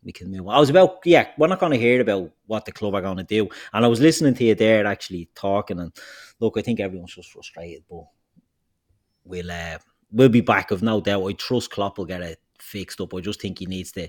[0.03, 0.47] we can move.
[0.47, 1.27] I was about yeah.
[1.37, 3.87] We're not going to hear about what the club are going to do, and I
[3.87, 5.79] was listening to you there actually talking.
[5.79, 5.91] And
[6.39, 8.05] look, I think everyone's just frustrated, but
[9.25, 9.77] we'll uh,
[10.11, 10.71] we'll be back.
[10.71, 11.27] Of no doubt.
[11.27, 13.13] I trust Klopp will get it fixed up.
[13.13, 14.07] I just think he needs to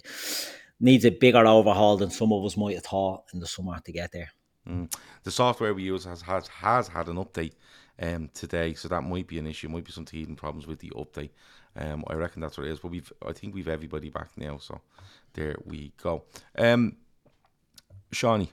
[0.78, 3.92] needs a bigger overhaul than some of us might have thought in the summer to
[3.92, 4.30] get there.
[4.68, 4.94] Mm.
[5.24, 7.54] The software we use has has, has had an update
[8.00, 9.68] um, today, so that might be an issue.
[9.68, 11.30] Might be some teething problems with the update.
[11.76, 12.80] Um, I reckon that's what it is.
[12.80, 14.58] But we've, I think we've everybody back now.
[14.58, 14.80] So
[15.34, 16.24] there we go.
[16.58, 16.96] Um,
[18.12, 18.50] Shawnee,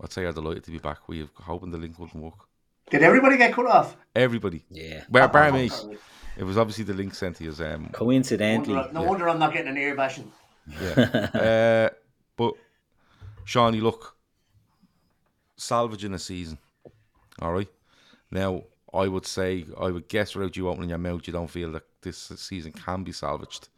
[0.00, 1.08] I'd say you're delighted to be back.
[1.08, 2.46] We are hoping the link wouldn't work.
[2.90, 3.96] Did everybody get cut off?
[4.16, 5.04] Everybody, Yeah.
[5.10, 5.70] bar, bar me.
[6.38, 7.52] It was obviously the link sent to you.
[7.64, 10.32] Um, Coincidentally, Wonder- no wonder I'm not getting an ear bashing.
[10.80, 10.94] yeah.
[11.90, 11.94] uh,
[12.36, 12.54] but
[13.44, 14.16] Shawnee, look,
[15.56, 16.56] salvaging a season.
[17.42, 17.68] All right.
[18.30, 21.72] Now, I would say, I would guess without you opening your mouth, you don't feel
[21.72, 23.68] that this season can be salvaged.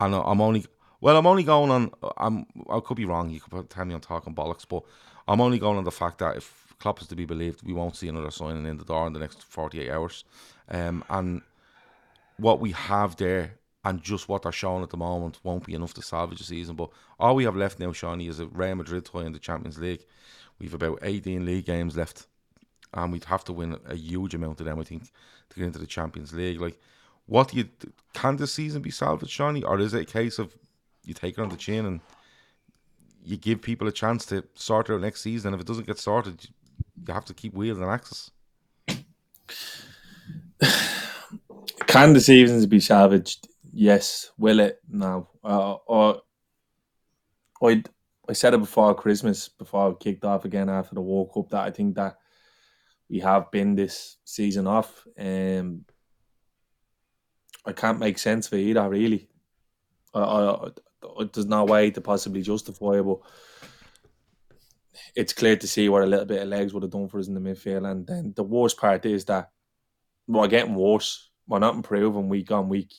[0.00, 0.66] And I'm only,
[1.00, 1.90] well, I'm only going on.
[2.16, 3.30] I'm, I could be wrong.
[3.30, 4.82] You could tell me I'm talking bollocks, but
[5.28, 7.96] I'm only going on the fact that if Klopp is to be believed, we won't
[7.96, 10.24] see another signing in the door in the next 48 hours.
[10.68, 11.42] Um, and
[12.38, 15.94] what we have there and just what they're showing at the moment won't be enough
[15.94, 16.76] to salvage the season.
[16.76, 19.78] But all we have left now, Shawnee, is a Real Madrid tie in the Champions
[19.78, 20.04] League.
[20.58, 22.26] We've about 18 league games left,
[22.94, 25.04] and we'd have to win a huge amount of them, I think,
[25.50, 26.60] to get into the Champions League.
[26.60, 26.78] Like,
[27.26, 27.68] what do you
[28.12, 30.56] can this season be salvaged, Shawnee, or is it a case of
[31.04, 32.00] you take it on the chin and
[33.24, 35.52] you give people a chance to sort it out next season?
[35.52, 36.48] And if it doesn't get sorted,
[37.06, 38.30] you have to keep wheeling axes.
[41.86, 43.48] Can the seasons be salvaged?
[43.72, 44.30] Yes.
[44.36, 44.80] Will it?
[44.88, 45.28] No.
[45.42, 46.22] Uh, or
[47.62, 47.82] I
[48.28, 51.64] I said it before Christmas, before it kicked off again after the World Cup, that
[51.64, 52.16] I think that
[53.10, 55.06] we have been this season off.
[55.18, 55.84] Um,
[57.66, 59.28] I can't make sense it either, really.
[60.14, 63.18] I, I, I, there's no way to possibly justify it, but
[65.16, 67.26] it's clear to see what a little bit of legs would have done for us
[67.26, 67.90] in the midfield.
[67.90, 69.50] And then the worst part is that
[70.28, 71.30] we're getting worse.
[71.48, 72.94] We're not improving week on week.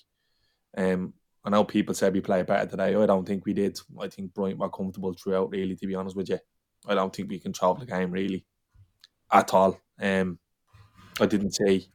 [0.78, 2.96] Um, I know people said we played better today.
[2.96, 3.80] I don't think we did.
[4.00, 6.40] I think Brighton were comfortable throughout, really, to be honest with you.
[6.86, 8.46] I don't think we controlled the game, really,
[9.32, 9.80] at all.
[10.02, 10.40] Um,
[11.20, 11.86] I didn't say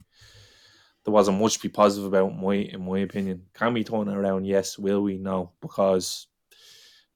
[1.04, 3.42] there wasn't much to be positive about, in my, in my opinion.
[3.54, 4.44] Can we turn it around?
[4.44, 4.78] Yes.
[4.78, 5.18] Will we?
[5.18, 5.52] No.
[5.60, 6.28] Because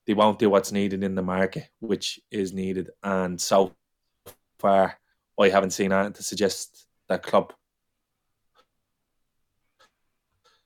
[0.06, 2.90] they won't do what's needed in the market, which is needed.
[3.02, 3.74] And so
[4.58, 4.98] far,
[5.38, 7.52] I haven't seen anything to suggest that club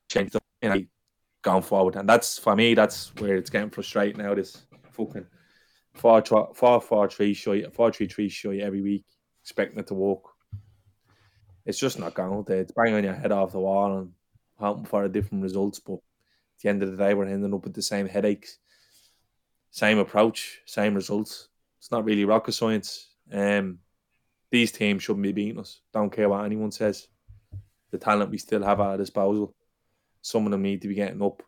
[0.09, 0.87] change them you
[1.43, 1.97] going forward.
[1.97, 4.35] And that's for me, that's where it's getting frustrating now.
[4.35, 5.27] This fucking
[5.95, 6.23] four
[6.55, 9.05] four four three show four three three show every week,
[9.45, 10.23] expecting it to work.
[11.67, 12.53] It's just not going to.
[12.55, 14.13] It's banging your head off the wall and
[14.59, 15.79] hoping for a different results.
[15.81, 18.57] But at the end of the day, we're ending up with the same headaches,
[19.71, 21.49] same approach, same results.
[21.79, 23.09] It's not really rocket science.
[23.31, 23.81] Um,
[24.51, 25.81] these teams shouldn't be beating us.
[25.93, 27.09] Don't care what anyone says.
[27.91, 29.55] The talent we still have at our disposal.
[30.23, 31.43] Some of them need to be getting up.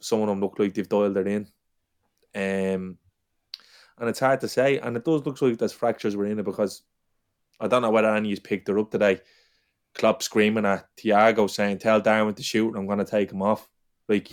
[0.00, 1.46] Some of them look like they've dialed it in.
[2.34, 2.96] Um,
[3.98, 4.78] and it's hard to say.
[4.78, 6.82] And it does look like there's fractures within it because
[7.62, 9.20] I don't know whether Annie's picked her up today.
[9.94, 13.40] Klopp screaming at Thiago saying, Tell Darwin to shoot and I'm going to take him
[13.40, 13.68] off.
[14.08, 14.32] Like,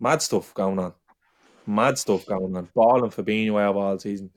[0.00, 0.94] mad stuff going on.
[1.66, 2.68] Mad stuff going on.
[2.74, 4.30] Balling Fabinho out all season.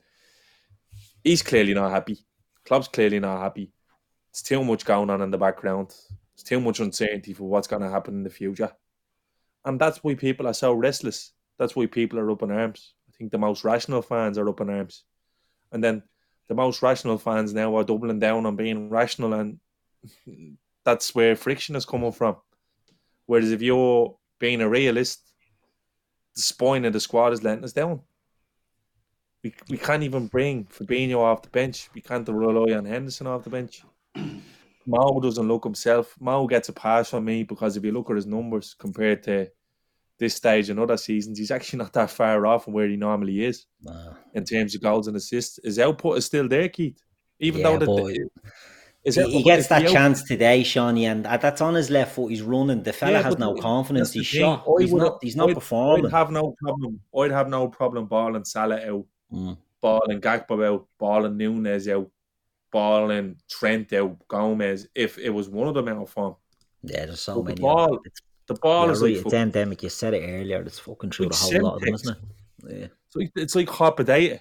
[1.24, 2.20] He's clearly not happy.
[2.66, 3.72] Klopp's clearly not happy.
[4.32, 5.96] It's too much going on in the background.
[6.34, 8.74] It's too much uncertainty for what's going to happen in the future.
[9.64, 11.32] And that's why people are so restless.
[11.58, 12.94] That's why people are up in arms.
[13.08, 15.04] I think the most rational fans are up in arms.
[15.72, 16.04] And then
[16.52, 19.34] the most rational fans now are doubling down on being rational.
[19.36, 19.58] And
[20.84, 22.36] that's where friction is coming from.
[23.26, 25.22] Whereas if you're being a realist,
[26.36, 28.02] the spine of the squad is letting us down.
[29.42, 31.90] We, we can't even bring Fabinho off the bench.
[31.96, 33.86] We can't rely on Henderson off the bench.
[34.86, 36.18] Mo doesn't look himself.
[36.20, 39.50] Mo gets a pass from me because if you look at his numbers compared to
[40.22, 43.44] this stage and other seasons, he's actually not that far off from where he normally
[43.44, 44.14] is Nah.
[44.36, 45.60] in terms of goals and assists.
[45.64, 47.02] His output is still there, Keith.
[47.40, 48.30] Even Yeah, though the,
[49.04, 52.28] he, he gets that chance today, Shawnee, and that's on his left foot.
[52.28, 52.84] He's running.
[52.84, 54.14] The fella yeah, has no confidence.
[54.14, 54.64] He's shot.
[54.80, 55.18] He's not.
[55.24, 56.06] He's not I'd, performing.
[56.06, 57.00] I'd have no problem.
[57.18, 59.58] I'd have no problem balling Salah out, mm.
[59.82, 62.12] balling Gakpo out, balling Nunez out,
[62.72, 64.88] balling Trent out, Gomez.
[64.94, 66.36] If it was one of them out of form.
[66.84, 67.56] Yeah, there's so but many.
[67.56, 68.00] The ball,
[68.54, 69.84] the ball yeah, is right, like it's endemic.
[69.84, 70.62] You said it earlier.
[70.62, 72.80] It's fucking through the whole lot of them, isn't it?
[72.80, 72.88] Yeah.
[73.08, 74.40] It's like it's like hot potato.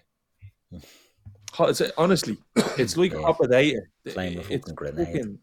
[1.61, 2.39] It's, honestly,
[2.79, 3.23] it's like yeah.
[3.23, 3.81] hot potato.
[4.07, 5.07] Playing with fucking grenade.
[5.07, 5.39] Fucking,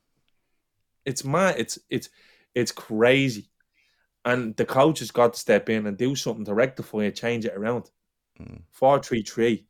[1.06, 1.56] it's mad.
[1.58, 2.10] It's it's
[2.56, 3.50] it's crazy,
[4.26, 7.46] and the coach has got to step in and do something to rectify it, change
[7.46, 7.90] it around.
[8.40, 8.62] Mm.
[8.72, 9.66] Four three three.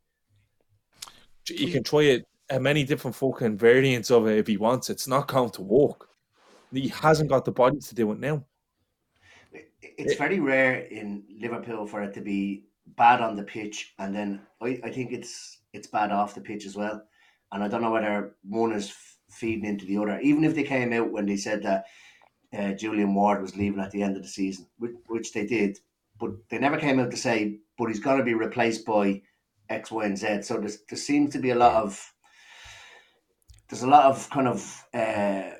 [1.45, 4.89] He can try it a many different fucking variants of it if he wants.
[4.89, 6.09] It's not going to work.
[6.71, 8.43] He hasn't got the body to do it now.
[9.81, 14.41] It's very rare in Liverpool for it to be bad on the pitch, and then
[14.61, 17.03] I, I think it's it's bad off the pitch as well.
[17.51, 18.93] And I don't know whether one is
[19.29, 20.19] feeding into the other.
[20.19, 21.85] Even if they came out when they said that
[22.57, 25.77] uh, Julian Ward was leaving at the end of the season, which, which they did,
[26.19, 29.21] but they never came out to say, but he's going to be replaced by
[29.69, 30.41] X, Y, and Z.
[30.43, 32.13] So there seems to be a lot of
[33.69, 35.51] there's a lot of kind of uh,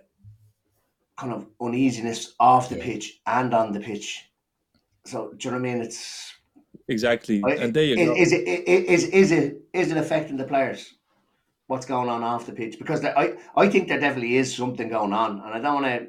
[1.17, 2.83] kind of uneasiness off the yeah.
[2.83, 4.25] pitch and on the pitch.
[5.05, 5.81] So do you know what I mean?
[5.81, 6.33] It's
[6.87, 8.15] exactly, and there you is, go.
[8.15, 10.93] Is it is is it is it affecting the players?
[11.67, 12.77] What's going on off the pitch?
[12.77, 15.85] Because there, I I think there definitely is something going on, and I don't want
[15.85, 16.07] to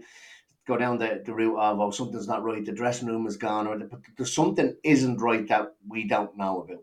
[0.67, 3.67] go down the, the route of oh something's not right, the dressing room is gone,
[3.67, 6.83] or the, there's something isn't right that we don't know about.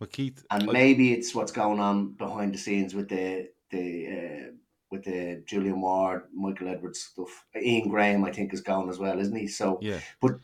[0.00, 4.50] Well, Keith, and maybe it's what's going on behind the scenes with the the uh,
[4.90, 7.44] with the Julian Ward, Michael Edwards stuff.
[7.60, 9.46] Ian Graham, I think, is gone as well, isn't he?
[9.46, 10.00] So, yeah.
[10.20, 10.38] But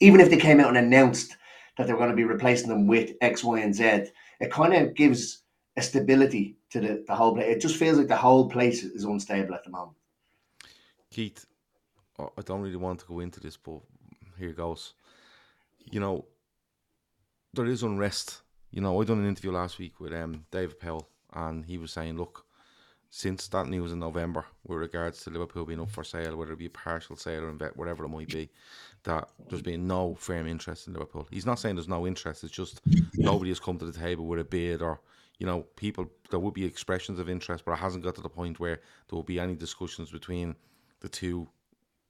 [0.00, 1.36] even if they came out and announced
[1.76, 4.04] that they're going to be replacing them with X, Y, and Z,
[4.40, 5.42] it kind of gives
[5.76, 7.56] a stability to the, the whole place.
[7.56, 9.96] It just feels like the whole place is unstable at the moment.
[11.10, 11.44] Keith,
[12.18, 13.80] I don't really want to go into this, but
[14.38, 14.94] here goes.
[15.90, 16.26] You know,
[17.52, 18.42] there is unrest.
[18.70, 21.92] You know, I done an interview last week with um, David Powell, and he was
[21.92, 22.46] saying, look,
[23.10, 26.58] since that news in November with regards to Liverpool being up for sale, whether it
[26.58, 28.48] be partial sale or bet, whatever it might be,
[29.02, 31.26] that there's been no firm interest in Liverpool.
[31.30, 32.80] He's not saying there's no interest, it's just
[33.16, 35.00] nobody has come to the table with a bid or,
[35.38, 38.28] you know, people, there would be expressions of interest, but it hasn't got to the
[38.28, 40.54] point where there will be any discussions between
[41.00, 41.48] the two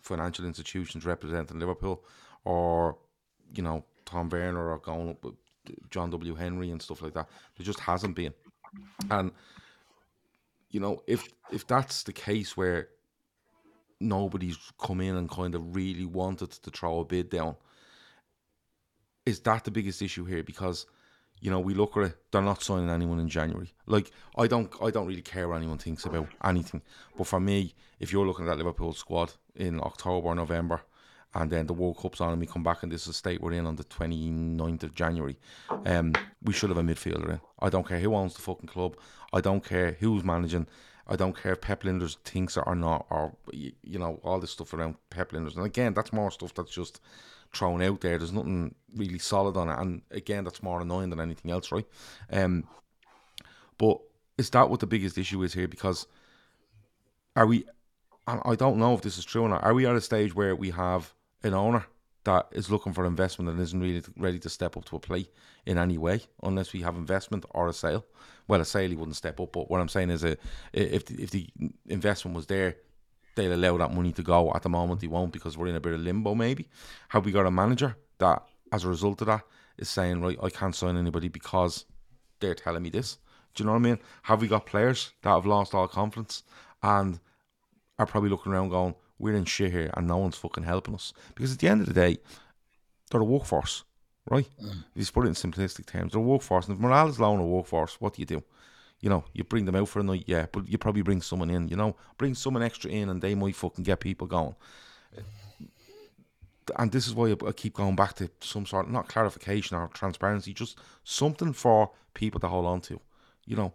[0.03, 2.05] financial institutions representing Liverpool
[2.45, 2.99] or,
[3.55, 5.35] you know, Tom Werner or going up with
[5.91, 6.35] John W.
[6.35, 7.29] Henry and stuff like that.
[7.57, 8.35] There just hasn't been.
[9.11, 9.33] And
[10.71, 12.89] you know, if if that's the case where
[14.01, 17.57] nobody's come in and kind of really wanted to throw a bid down,
[19.27, 20.43] is that the biggest issue here?
[20.43, 20.87] Because
[21.41, 23.73] you know, we look at it, they're not signing anyone in January.
[23.87, 26.83] Like I don't I don't really care what anyone thinks about anything.
[27.17, 30.83] But for me, if you're looking at that Liverpool squad in October or November,
[31.35, 33.41] and then the World Cup's on and we come back and this is the state
[33.41, 35.37] we're in on the 29th of January,
[35.87, 36.13] um,
[36.43, 37.41] we should have a midfielder in.
[37.61, 38.97] I don't care who owns the fucking club.
[39.33, 40.67] I don't care who's managing.
[41.07, 44.53] I don't care if Pep Lijnders thinks it or not, or you know all this
[44.53, 45.57] stuff around Pep Lijnders.
[45.57, 47.01] And again, that's more stuff that's just
[47.53, 48.17] thrown out there.
[48.17, 51.87] There's nothing really solid on it, and again, that's more annoying than anything else, right?
[52.33, 52.65] Um,
[53.77, 54.01] but
[54.39, 55.67] is that what the biggest issue is here?
[55.69, 56.07] Because
[57.35, 57.65] are we?
[58.27, 59.65] I don't know if this is true or not.
[59.65, 61.13] Are we at a stage where we have
[61.43, 61.87] an owner
[62.25, 65.31] that is looking for investment and isn't really ready to step up to a plate
[65.65, 68.05] in any way unless we have investment or a sale.
[68.47, 70.35] Well, a sale he wouldn't step up, but what I'm saying is, a, uh,
[70.73, 71.49] if the, if the
[71.87, 72.77] investment was there,
[73.37, 74.53] they'll allow that money to go.
[74.53, 76.35] At the moment, they won't because we're in a bit of limbo.
[76.35, 76.69] Maybe
[77.09, 79.43] have we got a manager that, as a result of that,
[79.79, 81.87] is saying right, I can't sign anybody because
[82.41, 83.17] they're telling me this.
[83.55, 83.99] Do you know what I mean?
[84.23, 86.43] Have we got players that have lost all confidence
[86.83, 87.19] and
[87.99, 91.13] are probably looking around going, we're in shit here and no one's fucking helping us.
[91.35, 92.19] Because at the end of the day,
[93.11, 93.85] they're a workforce,
[94.29, 94.49] right?
[94.63, 94.85] Mm.
[94.97, 96.67] If you put it in simplistic terms, they're a workforce.
[96.67, 98.43] And if morale is low in a workforce, what do you do?
[99.01, 101.51] You know, you bring them out for a night, yeah, but you probably bring someone
[101.51, 104.57] in, you know, bring someone extra in and they might fucking get people going.
[106.79, 109.89] And this is why I keep going back to some sort of, not clarification or
[109.89, 113.01] transparency, just something for people to hold on to.
[113.45, 113.73] You know,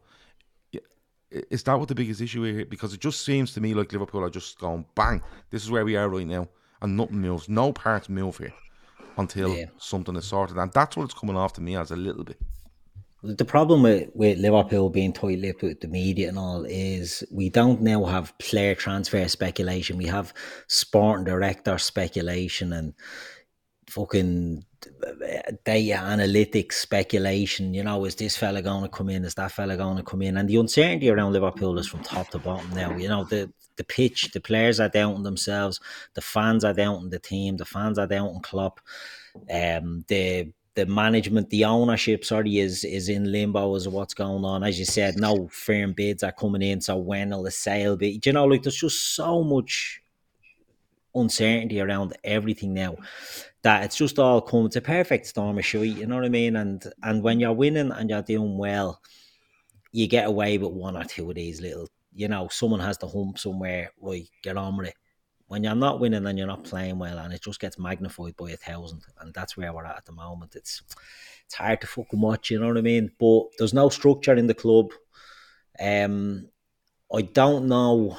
[1.32, 2.66] is that what the biggest issue here?
[2.66, 5.22] Because it just seems to me like Liverpool are just going bang.
[5.50, 6.48] This is where we are right now,
[6.82, 7.50] and nothing moves.
[7.50, 8.54] No parts move here
[9.18, 9.66] until yeah.
[9.78, 12.40] something is sorted, and that's what it's coming off to me as a little bit.
[13.24, 17.50] The problem with, with Liverpool being tight lipped with the media and all is we
[17.50, 19.98] don't now have player transfer speculation.
[19.98, 20.32] We have
[20.68, 22.94] sporting director speculation and
[23.88, 24.64] fucking
[25.64, 27.74] data analytics speculation.
[27.74, 29.26] You know, is this fella going to come in?
[29.26, 30.38] Is that fella going to come in?
[30.38, 32.96] And the uncertainty around Liverpool is from top to bottom now.
[32.96, 35.82] You know, the the pitch, the players are doubting themselves,
[36.14, 38.80] the fans are doubting the team, the fans are doubting Klopp.
[39.52, 44.64] Um, the the management, the ownership, sorry, is is in limbo as what's going on.
[44.64, 46.82] As you said, no firm bids are coming in.
[46.82, 48.20] So when will the sale be?
[48.24, 50.02] You know, like there's just so much
[51.16, 52.98] uncertainty around everything now
[53.66, 54.68] that it's just all come.
[54.68, 55.98] It's a perfect storm of shit.
[55.98, 56.56] You know what I mean?
[56.56, 59.02] And and when you're winning and you're doing well,
[59.92, 61.90] you get away with one or two of these little.
[62.14, 63.90] You know, someone has the hump somewhere.
[64.00, 64.96] Right, get on with it
[65.48, 68.52] when you're not winning and you're not playing well, and it just gets magnified by
[68.52, 70.56] a thousand, and that's where we're at at the moment.
[70.56, 70.84] It's
[71.44, 73.12] it's hard to fucking watch, you know what I mean?
[73.20, 74.92] But there's no structure in the club.
[75.80, 76.50] Um,
[77.12, 78.16] I don't know.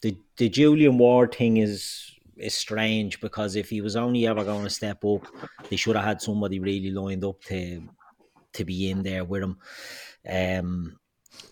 [0.00, 4.64] The the Julian Ward thing is is strange because if he was only ever going
[4.64, 5.26] to step up,
[5.68, 7.82] they should have had somebody really lined up to
[8.54, 9.58] to be in there with him.
[10.28, 10.98] Um,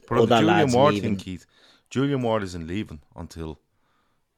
[0.08, 1.46] but the Julian Ward leaving, thing, Keith,
[1.90, 3.60] Julian Ward isn't leaving until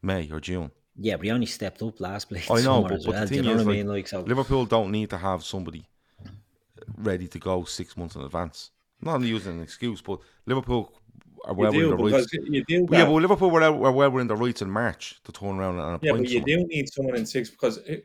[0.02, 0.70] May or June.
[0.96, 2.50] Yeah, but he only stepped up last place.
[2.50, 3.20] I know, but, but well.
[3.20, 3.88] the thing you know is, like, I mean?
[3.88, 4.20] like so...
[4.20, 5.86] Liverpool don't need to have somebody
[6.96, 8.70] ready to go six months in advance.
[9.02, 10.92] I'm not using an excuse, but Liverpool
[11.44, 12.32] are well within the rights.
[12.32, 15.58] You do yeah, but Liverpool were, were well within the rights in March to turn
[15.58, 16.44] around and appoint Yeah, but you someone.
[16.46, 17.98] do need someone in six because eh,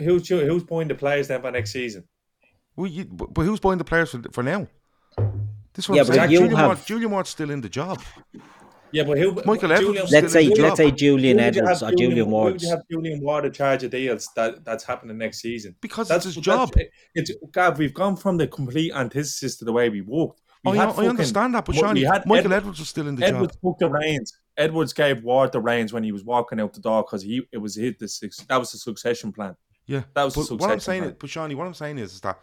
[0.00, 2.04] who's who's buying the players then for next season?
[2.76, 4.68] Well, you, but, but who's buying the players for, for now?
[5.74, 6.30] This is what yeah, I'm saying.
[6.30, 6.66] Julian, have...
[6.66, 8.00] Ward, Julian Ward's still in the job.
[8.90, 9.32] Yeah, but who?
[9.44, 10.10] Michael Edwards.
[10.10, 12.52] Let's say let's say Julian Edwards or Julian, Ward.
[12.52, 12.62] Ward.
[12.62, 15.74] you have Julian Ward in charge of deals that that's happening next season?
[15.80, 16.72] Because that's his job.
[17.14, 17.78] It's God.
[17.78, 20.40] We've gone from the complete antithesis to the way we walked.
[20.64, 23.14] We oh, yeah, oh, I understand that, but Shawnee, Michael Ed, Edwards was still in
[23.14, 23.62] the Edwards job.
[23.62, 24.36] took the reins.
[24.56, 27.58] Edwards gave Ward the reins when he was walking out the door because he it
[27.58, 28.08] was hit the
[28.48, 29.54] that was the succession plan.
[29.86, 31.12] Yeah, that was but the succession what I'm saying plan.
[31.12, 32.40] Is, but Shawnee, what I'm saying is, is that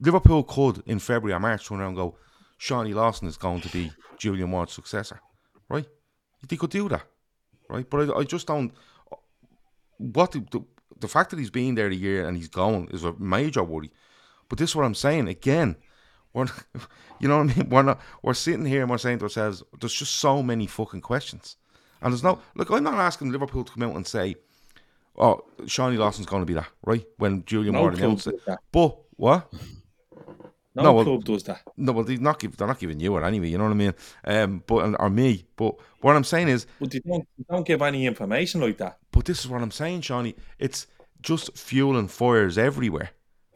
[0.00, 2.16] Liverpool could in February or March turn around and go,
[2.58, 5.20] Shawnee Lawson is going to be Julian Ward's successor,
[5.68, 5.86] right?
[6.48, 7.04] They could do that,
[7.68, 7.88] right?
[7.88, 8.72] But I, I just don't.
[9.98, 10.64] What the, the,
[10.98, 13.92] the fact that he's been there a year and he's gone is a major worry.
[14.48, 15.76] But this is what I'm saying again.
[16.34, 16.46] We're,
[17.20, 17.68] you know what I mean?
[17.68, 18.00] We're not.
[18.22, 21.56] We're sitting here and we're saying to ourselves, "There's just so many fucking questions."
[22.00, 22.70] And there's no look.
[22.70, 24.36] I'm not asking Liverpool to come out and say,
[25.16, 27.04] "Oh, Shawnee Lawson's going to be that," right?
[27.18, 28.40] When Julian no Ward announced it.
[28.72, 29.52] But what?
[30.74, 31.60] No, no club does that.
[31.76, 33.48] No, well, they're not, give, they're not giving you it anyway.
[33.48, 33.94] You know what I mean?
[34.24, 35.44] Um, but or me.
[35.56, 38.98] But what I'm saying is, but they don't, they don't give any information like that.
[39.10, 40.34] But this is what I'm saying, Shawnee.
[40.58, 40.86] It's
[41.20, 43.10] just fuel and fires everywhere.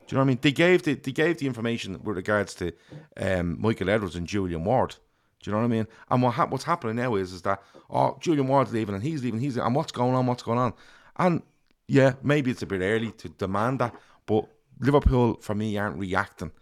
[0.07, 0.39] Do you know what I mean?
[0.41, 2.73] They gave the they gave the information with regards to
[3.17, 4.97] um, Michael Edwards and Julian Ward.
[5.43, 5.87] Do you know what I mean?
[6.11, 9.23] And what ha- what's happening now is is that oh Julian Ward's leaving and he's
[9.25, 10.27] leaving, he's leaving, and what's going on?
[10.27, 10.75] What's going on?
[11.17, 11.43] And
[11.89, 13.95] yeah, maybe it's a bit early to demand that,
[14.27, 14.49] but
[14.81, 16.53] Liverpool for me aren't reacting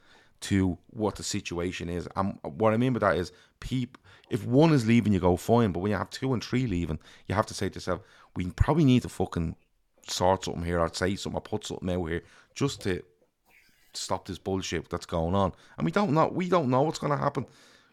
[0.41, 2.09] to what the situation is.
[2.17, 3.97] And what I mean by that is, peep,
[4.29, 5.73] if one is leaving, you go fine.
[5.73, 8.03] But when you have two and three leaving, you have to say to yourself,
[8.37, 9.57] we probably need to fucking
[10.07, 12.23] sort something here, I'd say something, or put something out here,
[12.55, 13.03] just to
[13.97, 15.53] stop this bullshit that's going on.
[15.77, 16.29] And we don't know.
[16.29, 17.47] We don't know what's going to happen.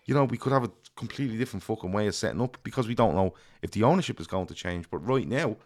[0.05, 2.95] You know, we could have a completely different fucking way of setting up because we
[2.95, 4.89] don't know if the ownership is going to change.
[4.89, 5.57] But right now,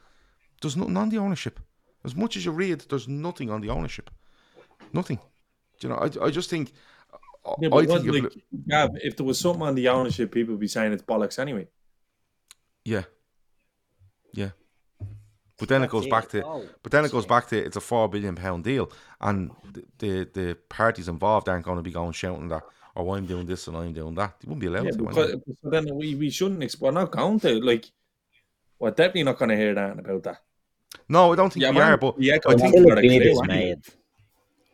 [0.62, 1.60] there's nothing on the ownership.
[2.04, 4.10] As much as you read, there's nothing on the ownership.
[4.94, 5.20] Nothing.
[5.80, 6.72] Do you know, I, I just think.
[7.46, 10.32] Uh, yeah, but I think like, if, Gav, if there was something on the ownership,
[10.32, 11.68] people would be saying it's bollocks anyway.
[12.84, 13.04] Yeah.
[14.34, 14.50] Yeah.
[15.58, 17.82] But then it goes back to, oh, but then it goes back to it's a
[17.82, 18.92] four billion pound deal,
[19.22, 23.16] and the, the, the parties involved aren't going to be going shouting that, or oh,
[23.16, 24.36] I'm doing this and I'm doing that.
[24.40, 24.98] They wouldn't be allowed yeah, to.
[24.98, 25.32] Because,
[25.64, 26.76] so then we, we shouldn't.
[26.80, 27.86] We're not going to like.
[28.80, 30.42] We're definitely not going to hear that about that.
[31.08, 31.98] No, I don't think yeah, we man, are.
[31.98, 33.80] But yeah, I think we're made.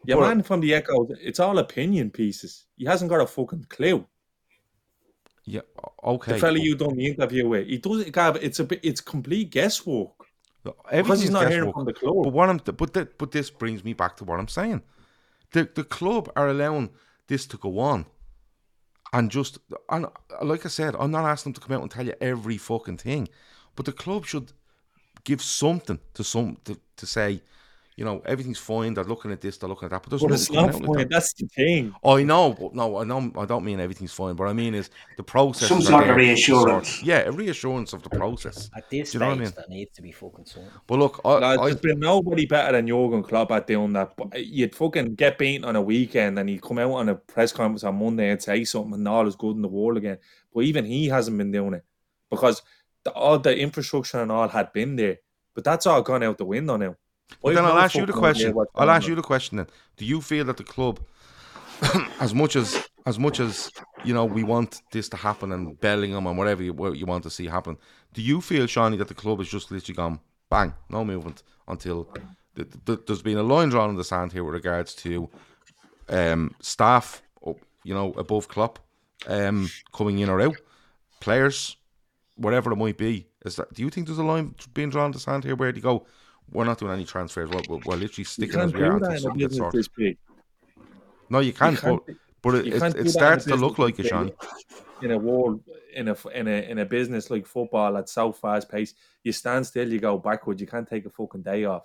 [0.04, 2.66] Yeah, but, man from the Echo, it's all opinion pieces.
[2.76, 4.06] He hasn't got a fucking clue.
[5.46, 5.62] Yeah,
[6.04, 6.34] okay.
[6.34, 8.16] The fella you done the interview with, he does it.
[8.18, 8.80] It's a bit.
[8.84, 10.21] it's complete guesswork.
[10.64, 12.24] Because he's not hearing from the club.
[12.24, 14.82] But what I'm, but the, but this brings me back to what I'm saying.
[15.52, 16.92] The the club are allowing
[17.28, 18.06] this to go on,
[19.12, 19.58] and just
[19.90, 20.06] and
[20.42, 22.98] like I said, I'm not asking them to come out and tell you every fucking
[22.98, 23.28] thing,
[23.76, 24.54] but the club should
[25.24, 27.42] give something to some to, to say
[27.98, 28.94] you know, everything's fine.
[28.94, 30.84] They're looking at this, they're looking at that, but there's but it's not fine.
[30.84, 31.94] Like That's the thing.
[32.04, 33.32] Oh, I know, but no, I know.
[33.38, 34.36] I don't mean everything's fine.
[34.36, 35.70] But I mean is the process.
[35.70, 36.90] Some sort of reassurance.
[36.90, 38.70] Sort, yeah, a reassurance of the process.
[38.76, 39.52] At this stage, I mean?
[39.56, 40.72] that needs to be fucking sorted.
[40.88, 44.16] But look, I, Lads, I, there's been nobody better than Jurgen Klopp at doing that.
[44.16, 47.52] But you'd fucking get beaten on a weekend, and he'd come out on a press
[47.52, 50.18] conference on Monday and say something, and all is good in the world again.
[50.54, 51.86] But even he hasn't been doing it
[52.30, 52.62] because
[53.04, 55.18] the, all the infrastructure and all had been there.
[55.54, 56.96] But that's all gone out the window now.
[57.42, 58.54] But then I'll ask you the question.
[58.76, 59.68] I'll ask you the question then.
[59.98, 61.00] Do you feel that the club,
[62.20, 63.72] as much as as much as
[64.04, 67.24] you know, we want this to happen and Bellingham and whatever you, what you want
[67.24, 67.78] to see happen,
[68.14, 70.20] do you feel, Shawnee, that the club has just literally gone
[70.50, 72.08] bang, no movement until
[72.56, 75.30] th- th- there's been a line drawn in the sand here with regards to
[76.10, 77.24] um, staff,
[77.84, 78.80] you know, above Klopp,
[79.28, 80.58] um, coming in or out,
[81.20, 81.78] players,
[82.36, 83.28] whatever it might be.
[83.46, 83.74] Is that?
[83.74, 86.06] Do you think there's a line being drawn in the sand here where they go?
[86.52, 87.50] We're not doing any transfers.
[87.50, 90.18] We're, we're, we're literally sticking as we are until gets sorted.
[91.30, 91.78] No, you can't.
[91.78, 94.32] can't- but but it, it, it that in a starts to look like it, Sean.
[95.04, 95.62] In a world,
[95.94, 98.94] in a in a in a business like football at so fast pace,
[99.24, 100.60] you stand still, you go backwards.
[100.60, 101.84] You can't take a fucking day off.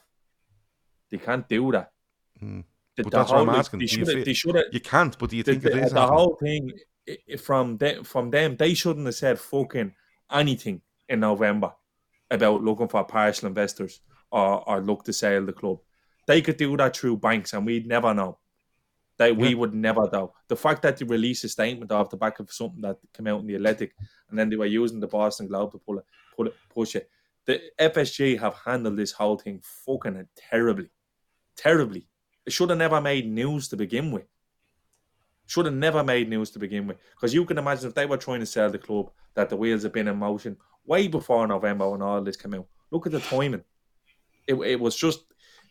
[1.10, 1.92] They can't do that.
[2.40, 2.60] Hmm.
[2.96, 3.78] The- But the that's what I'm asking.
[3.80, 5.92] They you should feel- they should you can't, but do you think it the, is
[5.92, 6.16] the happening?
[6.18, 6.72] whole thing
[7.38, 9.94] from them, from them, they shouldn't have said fucking
[10.32, 11.72] anything in November
[12.30, 14.00] about looking for partial investors
[14.30, 15.78] or, or look to sell the club.
[16.26, 18.38] They could do that through banks, and we'd never know.
[19.18, 20.34] They we would never know.
[20.48, 23.40] The fact that they released a statement off the back of something that came out
[23.40, 23.94] in the Athletic,
[24.28, 26.04] and then they were using the Boston Globe to pull it,
[26.36, 27.08] pull it, push it.
[27.46, 30.90] The FSG have handled this whole thing fucking terribly,
[31.56, 32.08] terribly.
[32.44, 34.26] It should have never made news to begin with
[35.46, 36.98] should have never made news to begin with.
[37.12, 39.84] Because you can imagine if they were trying to sell the club, that the wheels
[39.84, 42.66] have been in motion way before November when all this came out.
[42.90, 43.62] Look at the timing.
[44.46, 45.24] It, it was just,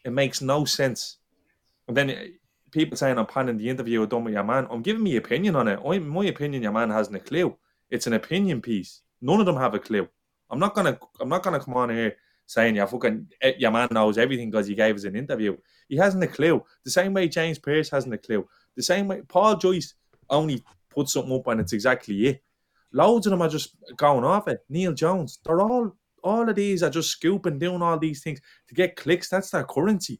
[0.03, 1.17] it makes no sense.
[1.87, 2.27] And then eh,
[2.71, 4.67] people saying I'm panning the interview I done with your man.
[4.69, 5.79] I'm giving me opinion on it.
[5.85, 7.55] I, my opinion, your man hasn't a clue.
[7.89, 9.01] It's an opinion piece.
[9.21, 10.07] None of them have a clue.
[10.49, 10.99] I'm not gonna.
[11.19, 12.15] I'm not gonna come on here
[12.45, 15.57] saying yeah, fucking eh, your man knows everything because he gave us an interview.
[15.87, 16.63] He hasn't a clue.
[16.83, 18.47] The same way James Pearce hasn't a clue.
[18.75, 19.95] The same way Paul Joyce
[20.29, 22.43] only put something up and it's exactly it.
[22.91, 24.63] Loads of them are just going off it.
[24.69, 25.95] Neil Jones, they're all
[26.25, 29.29] all of these are just scooping, doing all these things to get clicks.
[29.29, 30.19] That's their currency.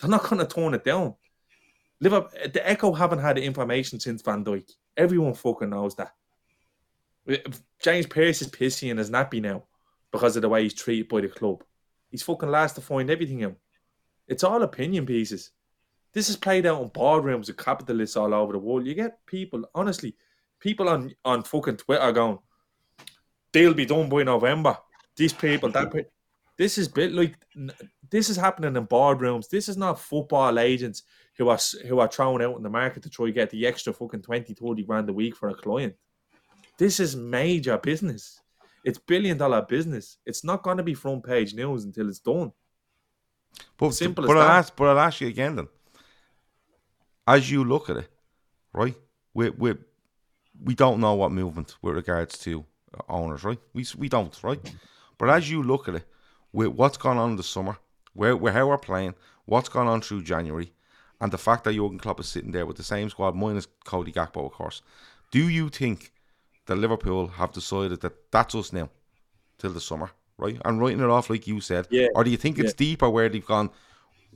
[0.00, 1.14] They're not going to tone it down.
[2.00, 4.70] Liverpool, the Echo haven't had the information since Van Dijk.
[4.96, 6.12] Everyone fucking knows that.
[7.82, 9.64] James Pearce is pissy in his nappy now
[10.12, 11.64] because of the way he's treated by the club.
[12.10, 13.56] He's fucking last to find everything out.
[14.28, 15.50] It's all opinion pieces.
[16.12, 18.86] This is played out in boardrooms of capitalists all over the world.
[18.86, 20.16] You get people, honestly,
[20.60, 22.38] people on, on fucking Twitter going,
[23.52, 24.78] they'll be done by November.
[25.18, 26.04] These people, that pe-"
[26.56, 27.36] this is bit like
[28.10, 29.48] this is happening in boardrooms.
[29.48, 31.02] This is not football agents
[31.36, 33.92] who are who are thrown out in the market to try to get the extra
[33.92, 35.94] fucking 20, 30 grand a week for a client.
[36.78, 38.40] This is major business.
[38.84, 40.18] It's billion dollar business.
[40.24, 42.52] It's not going to be front page news until it's done.
[43.76, 44.58] But, Simple but as I'll that.
[44.58, 45.68] ask, but I'll ask you again then.
[47.26, 48.08] As you look at it,
[48.72, 48.94] right?
[49.34, 49.74] We we
[50.62, 52.64] we don't know what movement with regards to
[53.08, 53.58] owners, right?
[53.74, 54.60] We we don't, right?
[55.18, 56.06] But as you look at it,
[56.52, 57.76] with what's gone on in the summer,
[58.14, 59.14] where where how we're playing,
[59.44, 60.72] what's gone on through January,
[61.20, 64.12] and the fact that Jurgen Klopp is sitting there with the same squad minus Cody
[64.12, 64.82] Gakpo, of course.
[65.30, 66.12] Do you think
[66.66, 68.88] that Liverpool have decided that that's us now
[69.58, 70.58] till the summer, right?
[70.64, 72.86] And writing it off like you said, Yeah, or do you think it's yeah.
[72.86, 73.70] deeper where they've gone?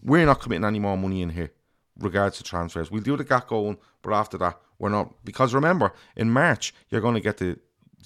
[0.03, 1.53] We're not committing any more money in here,
[1.99, 2.91] regards to transfers.
[2.91, 7.01] We'll do the Gakpo one, but after that, we're not because remember in March you're
[7.01, 7.59] going to get the,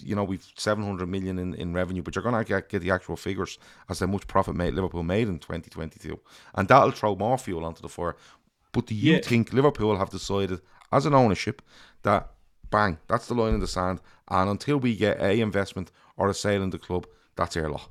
[0.02, 2.80] you know, we've seven hundred million in, in revenue, but you're going to get, get
[2.82, 6.18] the actual figures as how much profit made Liverpool made in 2022,
[6.54, 8.16] and that'll throw more fuel onto the fire.
[8.72, 9.20] But do you Yeah.
[9.22, 10.60] think Liverpool have decided
[10.92, 11.62] as an ownership
[12.02, 12.30] that
[12.70, 16.34] bang, that's the line in the sand, and until we get a investment or a
[16.34, 17.90] sale in the club, that's our lot.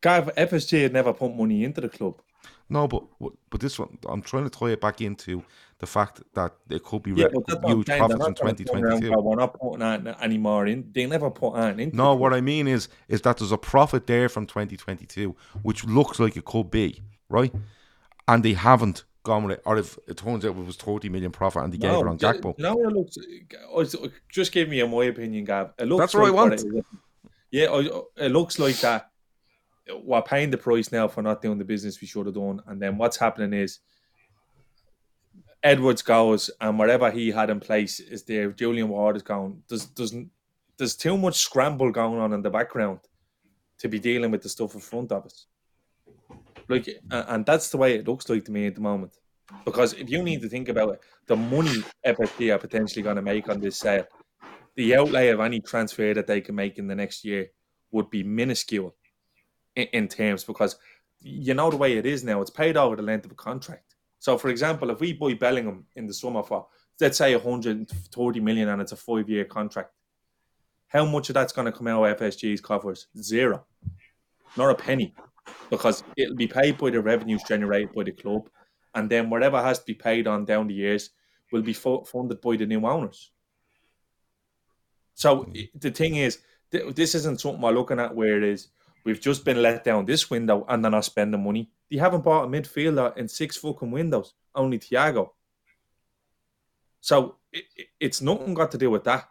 [0.00, 2.20] Gav, FSG had er never put money into the club.
[2.68, 3.04] No, but
[3.50, 5.42] but this one, I'm trying to tie it back into
[5.80, 7.86] the fact that it could be Yeah, re- but that's what I'm huge.
[7.86, 9.22] Profits in not gonna turn around and 2022.
[9.22, 10.90] We're not putting on any more in.
[10.92, 11.96] They never put on into.
[11.96, 12.32] No, what.
[12.32, 16.44] I mean is is that there's a profit there from 2022, which looks like it
[16.44, 17.52] could be right,
[18.28, 19.62] and they haven't gone with it.
[19.66, 22.18] Or if it turns out it was 30 million profit and they gave it on
[22.18, 23.18] Gakpo, No, it looks.
[23.70, 23.84] oh,
[24.28, 25.72] Just give me my opinion, Gav.
[25.78, 26.54] It looks That's what I want.
[26.54, 26.84] it is.
[27.50, 29.09] yeah, oh, oh, it looks like that.
[30.02, 32.80] We're paying the price now for not doing the business we should have done, and
[32.80, 33.80] then what's happening is
[35.62, 38.50] Edwards goes, and whatever he had in place is there.
[38.52, 39.62] Julian Ward is gone.
[39.68, 40.14] There's there's
[40.78, 43.00] there's too much scramble going on in the background
[43.78, 45.46] to be dealing with the stuff in front of us.
[46.68, 49.12] Like, and that's the way it looks like to me at the moment.
[49.64, 53.22] Because if you need to think about it, the money FFP are potentially going to
[53.22, 54.06] make on this sale,
[54.76, 57.48] the outlay of any transfer that they can make in the next year
[57.90, 58.94] would be minuscule
[59.76, 60.76] in, in terms because
[61.20, 63.94] you know the way it is now, it's paid over the length of a contract.
[64.18, 66.66] So, for example, if we buy Bellingham in the summer for,
[67.00, 69.92] let's say, 130 million and it's a five year contract,
[70.88, 73.06] how much of that's going to come out of FSG's coffers?
[73.18, 73.64] Zero.
[74.56, 75.14] Not a penny.
[75.70, 78.48] Because it'll be paid by the revenues generated by the club.
[78.94, 81.10] And then whatever has to be paid on down the years
[81.52, 83.30] will be fu- funded by the new owners.
[85.14, 86.38] So the thing is,
[86.72, 88.68] th- this isn't something we're looking at where it is
[89.04, 91.70] we've just been let down this window and then I spend the money.
[91.90, 95.30] They haven't bought a midfielder in six fucking windows, only Thiago.
[97.00, 99.28] So it, it- it's nothing got to do with that.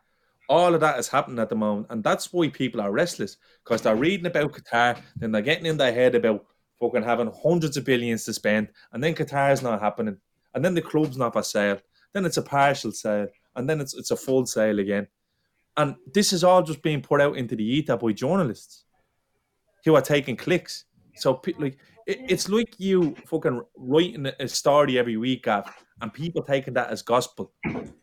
[0.48, 3.84] All of that is happening at the moment, and that's why people are restless because
[3.84, 6.44] they're reading about Qatar, then they're getting in their head about
[6.80, 10.18] fucking having hundreds of billions to spend, and then Qatar's not happening,
[10.56, 11.80] and then the club's not for sale,
[12.14, 15.06] then it's a partial sale, and then it's it's a full sale again,
[15.78, 18.86] and this is all just being put out into the ether by journalists
[19.86, 20.86] who are taking clicks.
[21.16, 25.72] So like it, it's like you fucking writing a story every week, Gav,
[26.02, 27.52] and people taking that as gospel.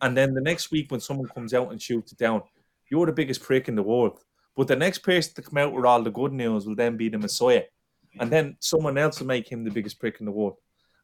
[0.00, 2.42] And then the next week when someone comes out and shoots it down,
[2.90, 4.20] you're the biggest prick in the world.
[4.56, 7.08] But the next person to come out with all the good news will then be
[7.08, 7.64] the Messiah.
[8.18, 10.56] And then someone else will make him the biggest prick in the world.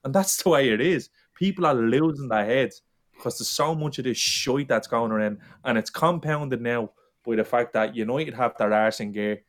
[0.04, 1.10] And that's the way it is.
[1.34, 2.82] People are losing their heads
[3.14, 5.38] because there's so much of this shite that's going around.
[5.64, 6.90] And it's compounded now
[7.24, 9.42] by the fact that United have their arse in gear.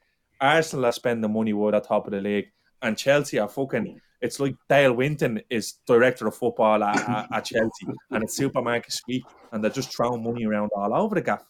[0.44, 2.52] Arsenal are spending money where at top of the league.
[2.82, 4.00] And Chelsea are fucking.
[4.22, 9.26] It's like Dale Winton is director of football at, at, Chelsea, and it's supermarket sweep,
[9.52, 11.44] and they're just throwing money around all over the gaff,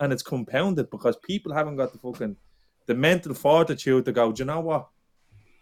[0.00, 2.36] and it's compounded because people haven't got the fucking
[2.86, 4.32] the mental fortitude to go.
[4.32, 4.88] Do you know what?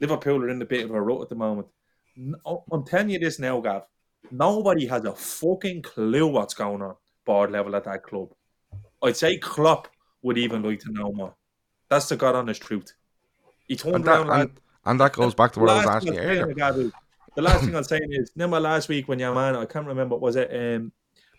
[0.01, 1.69] Liverpool are in a bit of a rut at the moment.
[2.17, 3.83] No, oh, I'm telling you this now, Gav.
[4.33, 8.31] Nobody has a fucking clue what's going on board level at that club.
[9.03, 9.89] I'd say Klopp
[10.23, 11.35] would even like to know more.
[11.89, 12.93] That's the God honest truth.
[13.69, 16.15] He turned And that, around and, and that goes back to what I was asking
[16.15, 16.55] thing you I'll earlier.
[16.55, 16.93] Gabu,
[17.35, 20.17] the last thing I'm saying is, remember last week when your man, I can't remember,
[20.17, 20.93] was it um,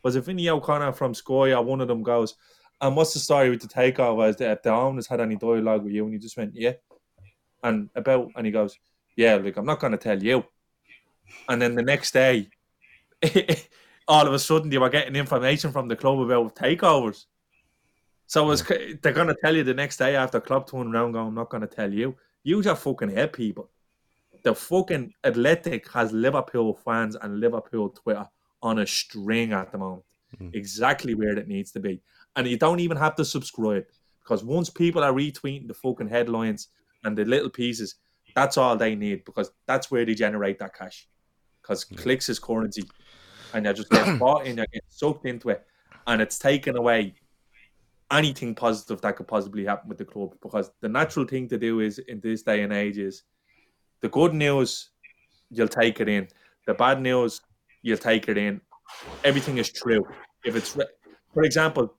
[0.03, 2.35] was it Vinny O'Connor from Sky or one of them goes,
[2.79, 4.29] and what's the story with the takeover?
[4.29, 6.03] Is that if the owners had any dialogue with you?
[6.03, 6.73] And you just went, yeah.
[7.63, 8.77] And about, and he goes,
[9.15, 10.45] yeah, like, I'm not going to tell you.
[11.49, 12.49] And then the next day,
[14.07, 17.25] all of a sudden, you were getting information from the club about takeovers.
[18.27, 21.27] So it's, they're going to tell you the next day after club turn around, going,
[21.27, 22.15] I'm not going to tell you.
[22.43, 23.69] Use your fucking head, people.
[24.43, 28.27] The fucking Athletic has Liverpool fans and Liverpool Twitter
[28.61, 30.03] on a string at the moment.
[30.37, 30.49] Hmm.
[30.53, 32.01] Exactly where it needs to be.
[32.35, 33.85] And you don't even have to subscribe
[34.21, 36.67] because once people are retweeting the fucking headlines
[37.05, 37.95] and the little pieces,
[38.35, 41.07] that's all they need because that's where they generate that cash.
[41.61, 42.83] Because clicks is currency
[43.53, 45.65] and they're just getting bought in, they're getting sucked into it,
[46.05, 47.15] and it's taken away
[48.11, 51.79] anything positive that could possibly happen with the club because the natural thing to do
[51.81, 53.23] is in this day and age is
[54.01, 54.91] the good news
[55.49, 56.27] you'll take it in.
[56.65, 57.41] The bad news
[57.81, 58.61] you'll take it in.
[59.23, 60.05] Everything is true.
[60.45, 60.85] If it's re-
[61.33, 61.93] for example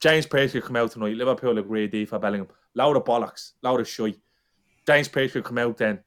[0.00, 3.80] James Pearce could come out tonight Liverpool agree D for Bellingham loud of bollocks loud
[3.80, 4.18] of shite.
[4.86, 6.00] James Pearce could come out then.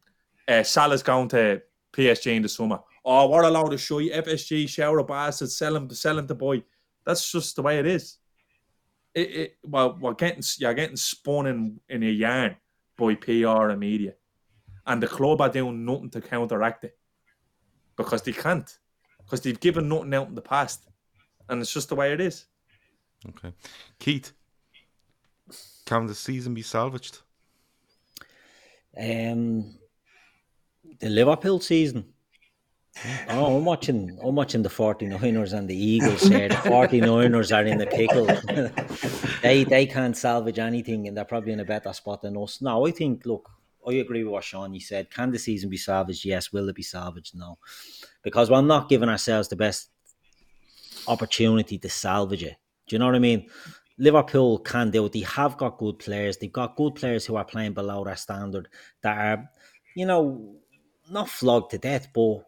[0.47, 1.61] Uh, Salah's going to
[1.93, 2.79] PSG in the summer.
[3.05, 4.11] Oh what a load of shite.
[4.11, 6.63] FSG shower of bastards sell him sell him to boy.
[7.05, 8.17] That's just the way it is
[9.13, 12.55] it, it well, we're getting you're getting spun in, in a yarn
[12.97, 14.13] by PR and media,
[14.85, 16.97] and the club are doing nothing to counteract it
[17.95, 18.77] because they can't,
[19.23, 20.87] because they've given nothing out in the past,
[21.49, 22.45] and it's just the way it is.
[23.29, 23.53] Okay.
[23.99, 24.31] Keith,
[25.85, 27.19] can the season be salvaged?
[28.97, 29.75] Um,
[30.99, 32.05] the Liverpool season.
[33.29, 34.17] Oh, I'm watching.
[34.21, 36.49] I'm watching the 49ers and the Eagles here.
[36.49, 38.25] The 49ers are in the pickle.
[39.41, 42.61] they they can't salvage anything, and they're probably in a better spot than us.
[42.61, 43.25] No, I think.
[43.25, 43.49] Look,
[43.87, 45.09] I agree with what Sean you said.
[45.09, 46.25] Can the season be salvaged?
[46.25, 46.51] Yes.
[46.51, 47.35] Will it be salvaged?
[47.35, 47.57] No,
[48.23, 49.89] because we're not giving ourselves the best
[51.07, 52.57] opportunity to salvage it.
[52.87, 53.49] Do you know what I mean?
[53.97, 55.13] Liverpool can do it.
[55.13, 56.37] They have got good players.
[56.37, 58.67] They've got good players who are playing below their standard
[59.01, 59.49] that are,
[59.95, 60.55] you know,
[61.09, 62.43] not flogged to death, but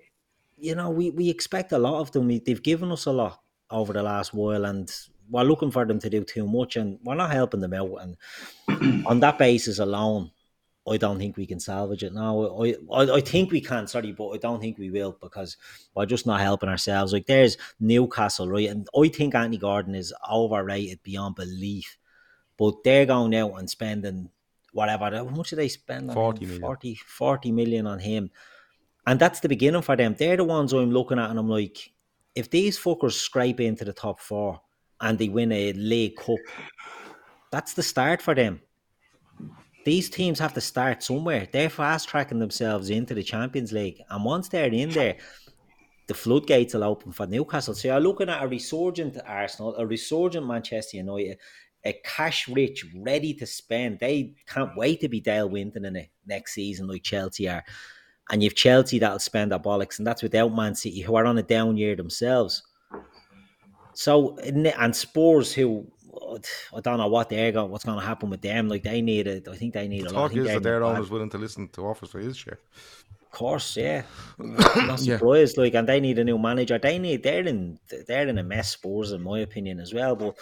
[0.58, 2.28] you know, we, we expect a lot of them.
[2.28, 4.92] We, they've given us a lot over the last while, and
[5.30, 7.98] we're looking for them to do too much, and we're not helping them out.
[8.02, 10.32] And on that basis alone,
[10.90, 12.14] I don't think we can salvage it.
[12.14, 15.56] No, I, I I think we can, sorry, but I don't think we will because
[15.96, 17.14] we're just not helping ourselves.
[17.14, 18.70] Like there's Newcastle, right?
[18.70, 21.98] And I think Anthony Gordon is overrated beyond belief.
[22.58, 24.30] But they're going out and spending
[24.74, 25.10] whatever.
[25.16, 26.50] How much did they spend on 40 him?
[26.50, 26.62] million.
[26.62, 28.30] 40, 40 million on him.
[29.06, 30.16] And that's the beginning for them.
[30.18, 31.92] They're the ones I'm looking at and I'm like,
[32.36, 34.62] if these fuckers scrape into the top four
[35.02, 36.38] and they win a league cup,
[37.52, 38.62] that's the start for them.
[39.86, 41.48] These teams have to start somewhere.
[41.52, 44.02] They're fast tracking themselves into the Champions League.
[44.10, 45.18] And once they're in there,
[46.08, 47.74] the floodgates will open for Newcastle.
[47.74, 51.38] So you're looking at a resurgent Arsenal, a resurgent Manchester United,
[51.84, 54.00] a cash rich, ready to spend.
[54.00, 57.64] They can't wait to be Dale Winton in it next season, like Chelsea are.
[58.32, 61.38] And you've Chelsea that'll spend their bollocks, and that's without Man City, who are on
[61.38, 62.64] a down year themselves.
[63.94, 65.86] So and Spurs, who
[66.76, 68.68] I don't know what they're going, what's going to happen with them.
[68.68, 69.48] Like they need it.
[69.48, 70.22] I think they need The a lot.
[70.22, 72.38] Talk think is they're that their in a willing to listen to offers for his
[72.38, 72.60] share.
[73.22, 74.04] Of course, yeah.
[74.38, 75.20] Not Yeah.
[75.58, 76.78] Like, and they need a new manager.
[76.78, 77.24] They need.
[77.24, 77.80] They're in.
[78.08, 78.72] They're in a mess.
[78.72, 80.16] Spurs, in my opinion, as well.
[80.16, 80.38] But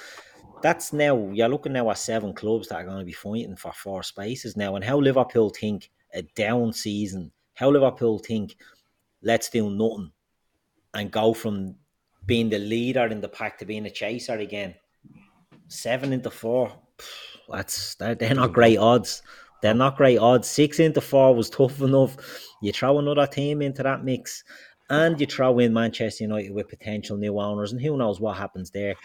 [0.61, 1.29] that's now.
[1.31, 4.57] You're looking now at seven clubs that are going to be fighting for four spaces
[4.57, 4.75] now.
[4.75, 7.31] And how Liverpool think a down season.
[7.53, 8.55] How Liverpool think,
[9.21, 10.11] let's do nothing,
[10.93, 11.75] and go from
[12.25, 14.75] being the leader in the pack to being a chaser again.
[15.67, 16.71] Seven into four.
[17.49, 19.21] That's they're, they're not great odds.
[19.61, 20.47] They're not great odds.
[20.47, 22.17] Six into four was tough enough.
[22.61, 24.43] You throw another team into that mix,
[24.89, 28.71] and you throw in Manchester United with potential new owners, and who knows what happens
[28.71, 28.95] there.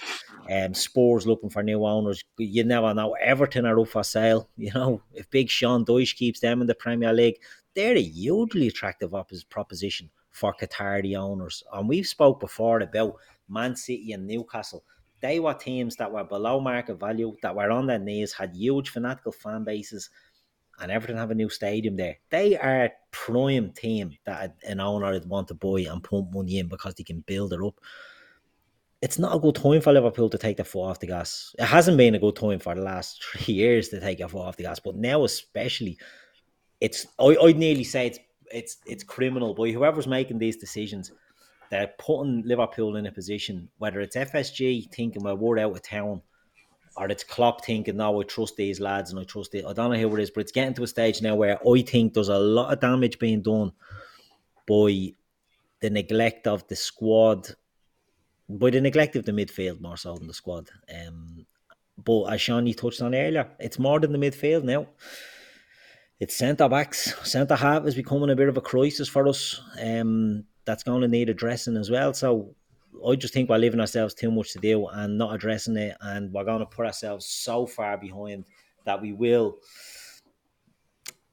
[0.50, 2.24] Um, Spurs looking for new owners.
[2.38, 3.14] You never know.
[3.14, 4.48] Everton are up for sale.
[4.56, 7.38] You know, if Big Sean Dyche keeps them in the Premier League,
[7.76, 11.62] they're a hugely attractive oppos- proposition for Qatari owners.
[11.72, 13.14] And we've spoke before about
[13.48, 14.82] Man City and Newcastle.
[15.20, 18.90] They were teams that were below market value, that were on their knees, had huge
[18.90, 20.10] fanatical fan bases,
[20.80, 22.18] and Everton have a new stadium there.
[22.30, 26.58] They are a prime team that an owner would want to buy and pump money
[26.58, 27.80] in because they can build it up.
[29.02, 31.54] It's not a good time for Liverpool to take the foot off the gas.
[31.58, 34.40] It hasn't been a good time for the last three years to take their foot
[34.46, 35.98] off the gas, but now especially,
[36.80, 38.18] it's I, I'd nearly say it's
[38.50, 41.12] it's it's criminal by whoever's making these decisions.
[41.70, 46.22] They're putting Liverpool in a position, whether it's FSG thinking we're out of town,
[46.96, 49.64] or it's Klopp thinking no I trust these lads and I trust it.
[49.66, 51.82] I don't know who it is, but it's getting to a stage now where I
[51.82, 53.72] think there's a lot of damage being done
[54.68, 55.12] by
[55.80, 57.48] the neglect of the squad,
[58.48, 60.70] by the neglect of the midfield more so than the squad.
[60.94, 61.46] Um,
[62.02, 64.86] but as Shawnee touched on earlier, it's more than the midfield now
[66.18, 67.14] it's centre backs.
[67.28, 69.60] Centre half is becoming a bit of a crisis for us.
[69.82, 72.14] Um, that's going to need addressing as well.
[72.14, 72.54] So
[73.06, 76.32] I just think we're leaving ourselves too much to do and not addressing it, and
[76.32, 78.46] we're going to put ourselves so far behind
[78.84, 79.58] that we will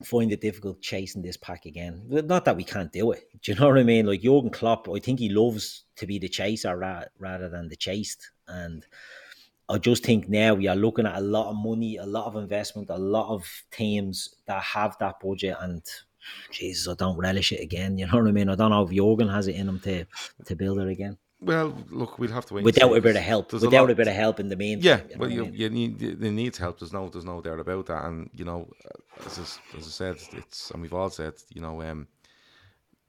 [0.04, 2.04] find it difficult chasing this pack again.
[2.10, 3.24] Not that we can't do it.
[3.42, 4.06] Do you know what I mean?
[4.06, 7.76] Like Jurgen Klopp, I think he loves to be the chaser ra- rather than the
[7.76, 8.86] chased, and.
[9.74, 12.36] I just think now we are looking at a lot of money, a lot of
[12.36, 15.82] investment, a lot of teams that have that budget, and
[16.52, 17.98] Jesus, I don't relish it again.
[18.04, 18.50] You know what I mean?
[18.50, 20.06] I don't know if Jurgen has it in him to
[20.46, 21.18] to build it again.
[21.42, 22.64] Well, look, we'll have to wait.
[22.64, 24.86] Without a bit of help, there's without lot- a bit of help in the meantime.
[24.86, 25.54] Yeah, you know well, what I you, mean?
[25.56, 26.80] you need it needs help.
[26.80, 28.06] There's no there's no doubt about that.
[28.06, 28.70] And you know,
[29.26, 32.08] as I, as I said, it's and we've all said, you know, um,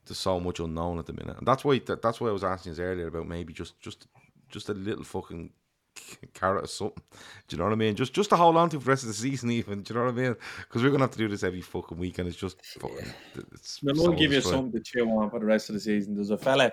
[0.07, 2.43] there's so much unknown at the minute, and that's why that, that's why I was
[2.45, 4.07] asking you earlier about maybe just just
[4.51, 5.51] just a little fucking
[6.35, 7.03] carrot or something.
[7.49, 7.95] Do you know what I mean?
[7.95, 9.83] Just just to hold on to for the rest of the season, even.
[9.83, 10.37] Do you know what I mean?
[10.61, 13.13] Because we're gonna have to do this every fucking week, and it's just fucking.
[13.53, 14.57] It's Let so me give you destroying.
[14.65, 16.15] something to chew on for the rest of the season.
[16.15, 16.73] There's a fella,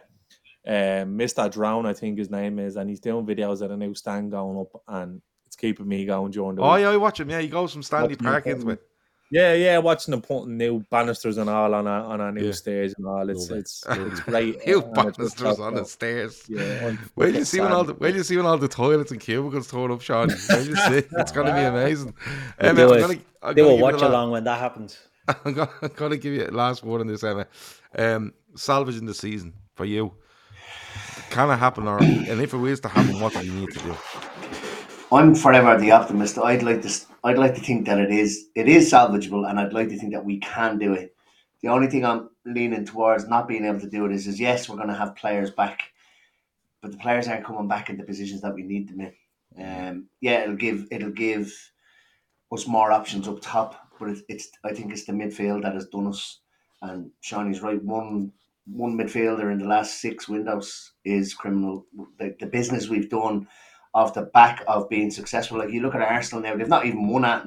[0.68, 0.72] uh,
[1.06, 1.52] Mr.
[1.52, 4.60] Drown, I think his name is, and he's doing videos at a new stand going
[4.60, 6.82] up, and it's keeping me going during the Oh week.
[6.82, 7.30] yeah, I watch him.
[7.30, 8.82] Yeah, he goes from Stanley Watching Park into it.
[9.34, 12.52] Yeah, yeah, watching them putting new banisters and all on our on our new Yeah.
[12.52, 13.30] stairs and all.
[13.30, 13.62] It's Love it.
[13.62, 14.68] it's it's great.
[14.68, 16.44] New and it's banisters on the stairs.
[16.50, 18.02] Yeah, I'm Wait you fucking see when all the sad.
[18.02, 20.28] wait till you see when all the toilets and cubicles torn up, Sean.
[20.28, 21.04] Wait you see.
[21.18, 22.14] It's gonna be amazing.
[22.62, 24.98] We'll I'm gonna, I'm do gonna a watch the la- along when that happens.
[25.46, 27.48] I'm gonna, I'm gonna give you the last word on this, Emma.
[27.98, 30.14] Um, salvaging the season for you.
[31.30, 33.80] Can it happen, or and if it is to happen, what do you need to
[33.80, 33.96] do?
[35.12, 36.38] I'm forever the optimist.
[36.38, 37.06] I'd like to.
[37.24, 38.48] I'd like to think that it is.
[38.56, 41.14] It is salvageable, and I'd like to think that we can do it.
[41.62, 44.70] The only thing I'm leaning towards not being able to do it is, is yes,
[44.70, 45.82] we're going to have players back,
[46.82, 49.14] but the players aren't coming back in the positions that we need them in.
[49.64, 51.54] Um, yeah, it'll give it'll give
[52.54, 55.88] us more options up top, but it's, it's I think it's the midfield that has
[55.88, 56.40] done us.
[56.82, 57.84] And Shawnee's right.
[57.84, 58.32] One
[58.66, 61.86] one midfielder in the last six windows is criminal.
[62.18, 63.48] The, the business we've done
[63.94, 65.58] off the back of being successful.
[65.58, 67.46] Like you look at Arsenal now, they've not even won at,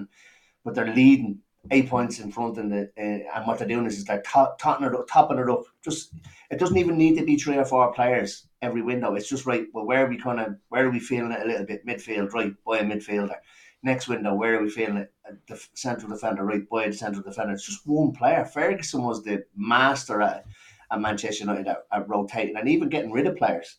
[0.64, 1.40] but they're leading
[1.70, 4.58] eight points in front, in the uh, and what they're doing is, is they're top,
[4.58, 5.64] topping it up, topping it up.
[5.82, 6.12] Just
[6.50, 9.14] it doesn't even need to be three or four players every window.
[9.14, 9.66] It's just right.
[9.72, 12.32] Well, where are we kind of where are we feeling it a little bit midfield?
[12.32, 13.36] Right, buy a midfielder.
[13.84, 15.12] next window, where are we feeling it?
[15.46, 17.52] The central defender, right by the central defender.
[17.52, 18.44] It's just one player.
[18.44, 20.46] Ferguson was the master at,
[20.90, 23.76] at Manchester United at, at rotating and even getting rid of players.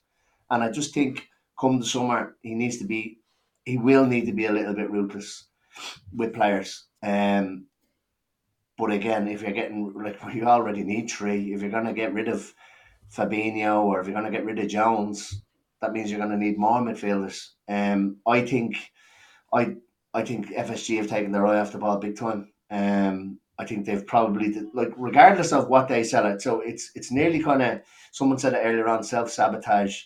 [0.49, 1.27] And I just think
[1.60, 3.19] come the summer, he needs to be,
[3.64, 5.45] he will need to be a little bit ruthless
[6.14, 6.86] with players.
[7.03, 7.68] Um,
[8.77, 12.14] but again, if you're getting like you already need three, if you're going to get
[12.14, 12.53] rid of
[13.14, 15.44] Fabinho or if you're going to get rid of Jones,
[15.82, 17.49] that means you're going to need more midfielders.
[17.68, 18.77] Um, I think,
[19.53, 19.76] I
[20.14, 22.52] I think FSG have taken their eye off the ball big time.
[22.72, 26.41] Um, I think they've probably like regardless of what they sell it.
[26.41, 30.03] So it's it's nearly kind of someone said it earlier on self sabotage.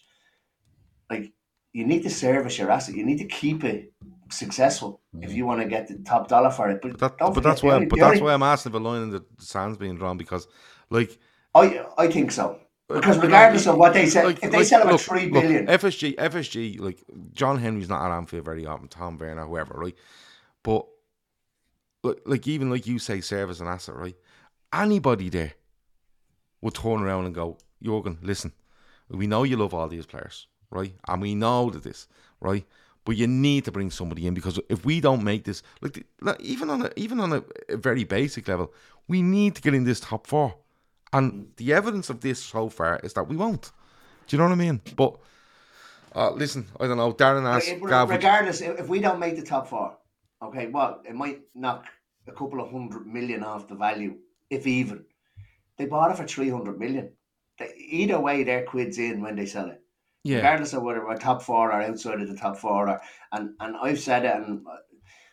[1.09, 1.31] Like
[1.73, 2.95] you need to service your asset.
[2.95, 3.93] You need to keep it
[4.31, 6.81] successful if you want to get the top dollar for it.
[6.81, 7.73] But, That, but that's why.
[7.75, 10.17] only- but that's only- why I'm asking if a line in the sands being drawn
[10.17, 10.47] because,
[10.89, 11.17] like,
[11.55, 12.59] I I think so.
[12.87, 15.43] Because regardless of what they sell, like- if they like, sell for look, three look,
[15.43, 19.95] billion, FSG, FSG, like John Henry's not at Anfield very often, Tom Werner, whoever, right?
[20.63, 20.87] But
[22.03, 24.15] like, like even like you say, service and asset, right?
[24.73, 25.53] Anybody there
[26.61, 28.53] would turn around and go, Jurgen, listen,
[29.09, 30.93] we know you love all these players, right?
[31.07, 32.07] And we know that this,
[32.39, 32.65] right?
[33.05, 36.39] But you need to bring somebody in because if we don't make this, like, like
[36.41, 38.73] even on a even on a, a very basic level,
[39.07, 40.55] we need to get in this top four.
[41.11, 43.71] And the evidence of this so far is that we won't.
[44.27, 44.81] Do you know what I mean?
[44.95, 45.17] But
[46.15, 47.13] uh, listen, I don't know.
[47.13, 49.97] Darren asked Gav, regardless, if if we don't make the top four,
[50.41, 51.85] okay, well, it might knock
[52.27, 54.17] a couple of hundred million off the value,
[54.49, 55.05] if even.
[55.77, 57.11] They bought it for three hundred million.
[57.57, 59.81] They, either way, their quids in when they sell it.
[60.29, 60.37] Yeah.
[60.37, 63.01] Regardless of whether we're top four or outside of the top four, or,
[63.31, 64.63] and and I've said it, and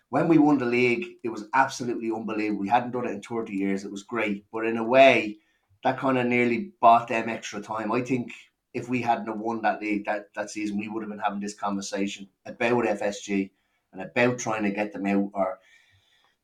[0.08, 2.60] when we won the league, it was absolutely unbelievable.
[2.60, 3.84] We hadn't done it in thirty years.
[3.84, 5.36] It was great, but in a way,
[5.84, 7.92] that kind of nearly bought them extra time.
[7.92, 8.32] I think
[8.72, 11.40] if we hadn't have won that league that, that season, we would have been having
[11.40, 13.50] this conversation about FSG
[13.92, 15.58] and about trying to get them out or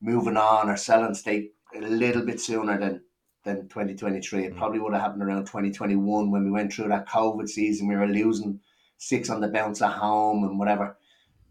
[0.00, 3.02] moving on or selling state a little bit sooner than
[3.44, 4.44] than 2023.
[4.44, 7.88] It probably would have happened around 2021 when we went through that COVID season.
[7.88, 8.60] We were losing
[8.98, 10.96] six on the bounce at home and whatever.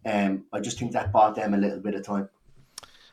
[0.05, 2.29] Um, I just think that bought them a little bit of time.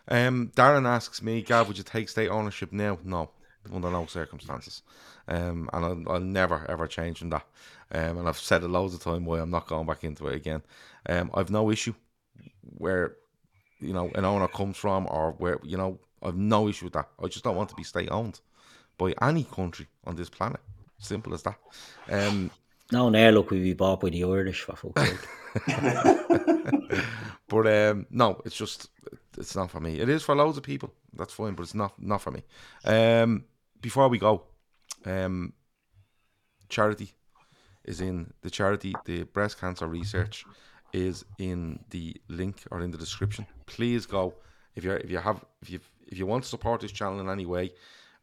[0.07, 2.99] Um, Darren asks me, Gav, would you take state ownership now?
[3.05, 3.31] No,
[3.73, 4.83] under no circumstances.
[5.27, 7.45] Um, and I'll, I'll never ever change from that.
[7.93, 10.37] Um, and I've said it loads of time why I'm not going back into it
[10.37, 10.63] again.
[11.07, 11.95] Um, I've no issue
[12.63, 13.17] where
[13.81, 17.09] you know an owner comes from or where you know I've no issue with that.
[17.23, 18.41] I just don't want to be state owned
[18.99, 20.61] by any country on this planet.
[20.99, 21.59] Simple as that.
[22.11, 22.51] Um,
[22.91, 25.29] No, now look, we'd be bought by the Irish for fuck's sake.
[27.49, 28.91] but um, no, it's just
[29.37, 30.01] it's not for me.
[30.01, 30.93] It is for loads of people.
[31.13, 32.43] That's fine, but it's not not for me.
[32.85, 33.45] Um,
[33.81, 34.43] before we go,
[35.05, 35.53] um,
[36.69, 37.13] charity
[37.85, 38.95] is in the charity.
[39.05, 40.45] The breast cancer research
[40.93, 43.47] is in the link or in the description.
[43.67, 44.35] Please go
[44.75, 47.29] if you if you have if you if you want to support this channel in
[47.29, 47.73] any way.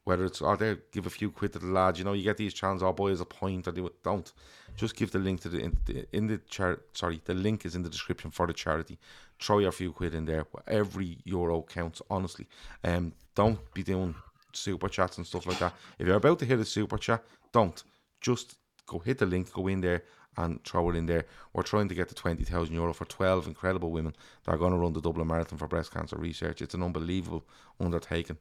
[0.06, 1.98] Whether it's out there, give a few quid to the lads.
[2.00, 2.84] You know, you get these channels.
[2.84, 4.04] Oh, boy, as a point, or it.
[4.04, 4.32] Don't
[4.78, 7.76] just give the link to the in the, in the char- Sorry, the link is
[7.76, 9.00] in the description for the charity.
[9.42, 10.46] Throw your few quid in there.
[10.68, 12.02] Every euro counts.
[12.10, 12.48] Honestly,
[12.84, 14.14] um, don't be doing
[14.54, 15.74] super chats and stuff like that.
[16.00, 17.84] If you're about to hit a super chat, don't
[18.22, 20.04] just go hit the link, go in there
[20.38, 21.26] and throw it in there.
[21.54, 24.78] We're trying to get to 20,000 euro for 12 incredible women that are going to
[24.78, 26.62] run the Dublin Marathon for breast cancer research.
[26.62, 27.46] It's an unbelievable
[27.80, 28.38] undertaking.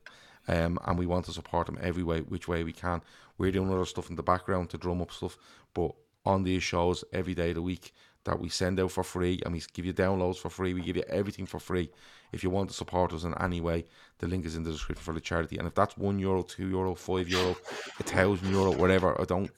[0.47, 3.03] Um, and we want to support them every way, which way we can.
[3.39, 5.37] We're doing other stuff in the background to drum up stuff,
[5.73, 5.93] but
[6.27, 7.93] on these shows every day of the week
[8.25, 10.97] that we send out for free and we give you downloads for free, we give
[10.97, 11.91] you everything for free.
[12.33, 13.85] If you want to support us in any way,
[14.19, 15.59] the link is in the description for the charity.
[15.59, 17.57] And if that's one euro, two euro, five euro,
[18.01, 19.51] a thousand euro, whatever, I don't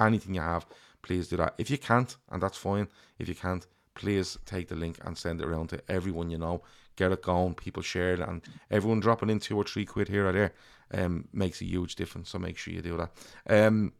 [0.00, 0.66] anything you have,
[1.02, 1.54] please do that.
[1.58, 2.88] If you can't, and that's fine.
[3.18, 6.62] If you can't, please take the link and send it around to everyone you know.
[7.02, 10.28] Get it going, people share it, and everyone dropping in two or three quid here
[10.28, 10.52] or there
[10.94, 12.30] um, makes a huge difference.
[12.30, 13.10] So make sure you do that.
[13.66, 13.92] Um,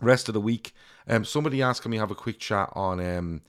[0.00, 0.74] rest of the week,
[1.06, 3.42] um, somebody asked me have a quick chat on um,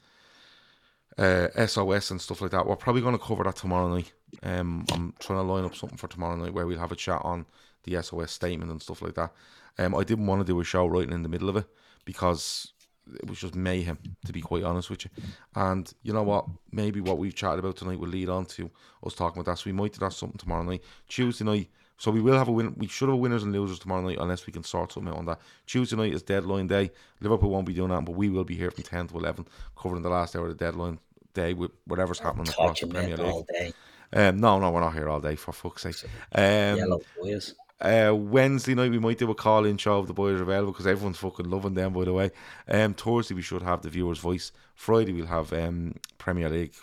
[1.18, 2.68] uh, SOS and stuff like that.
[2.68, 4.14] We're probably going to cover that tomorrow night.
[4.44, 7.22] Um, I'm trying to line up something for tomorrow night where we'll have a chat
[7.23, 7.48] on
[7.86, 9.32] the SOS statement and stuff like that.
[9.80, 11.65] Um, I didn't want to do a show right in the middle of it
[12.06, 12.72] because
[13.14, 15.11] it was just mayhem, to be quite honest with you.
[15.56, 16.45] And you know what?
[16.72, 18.69] Maybe what we've chatted about tonight will lead on to
[19.06, 19.60] us talking about that.
[19.60, 20.84] So we might do that something tomorrow night.
[21.07, 21.69] Tuesday night.
[21.98, 22.73] So we will have a win.
[22.78, 25.26] We should have winners and losers tomorrow night, unless we can sort something out on
[25.26, 25.40] that.
[25.68, 26.90] Tuesday night is deadline day.
[27.19, 29.45] Liverpool won't be doing that, but we will be here from ten to eleven,
[29.78, 30.99] covering the last hour of the deadline
[31.34, 33.28] day with whatever's happening across the Premier League.
[33.28, 33.73] all day.
[34.14, 35.95] Um, no, no, we're not here all day for fuck's sake.
[36.34, 37.53] Um, Yellow boys.
[37.81, 40.71] Uh, Wednesday night we might do a call in show if the boys are available
[40.71, 42.31] because everyone's fucking loving them by the way.
[42.67, 44.51] Um, Thursday we should have the viewer's voice.
[44.75, 46.73] Friday we'll have um, Premier League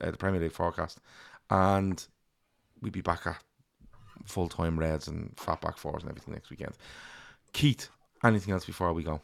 [0.00, 1.00] uh, the Premier League forecast,
[1.50, 2.06] and
[2.80, 3.42] we'll be back at
[4.24, 6.74] full time Reds and fat back fours and everything next weekend.
[7.52, 7.88] Keith,
[8.22, 9.20] anything else before we go?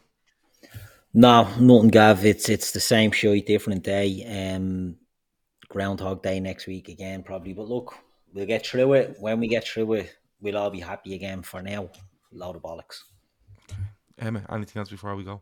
[1.13, 2.25] No, nothing, Gav.
[2.25, 4.53] It's it's the same show, different day.
[4.53, 4.97] Um,
[5.69, 7.53] Groundhog Day next week again, probably.
[7.53, 7.95] But look,
[8.33, 9.15] we'll get through it.
[9.19, 10.15] When we get through it,
[10.45, 11.41] we'll all be happy again.
[11.41, 11.89] For now,
[12.31, 12.97] load of bollocks.
[14.17, 15.41] Emma, anything else before we go?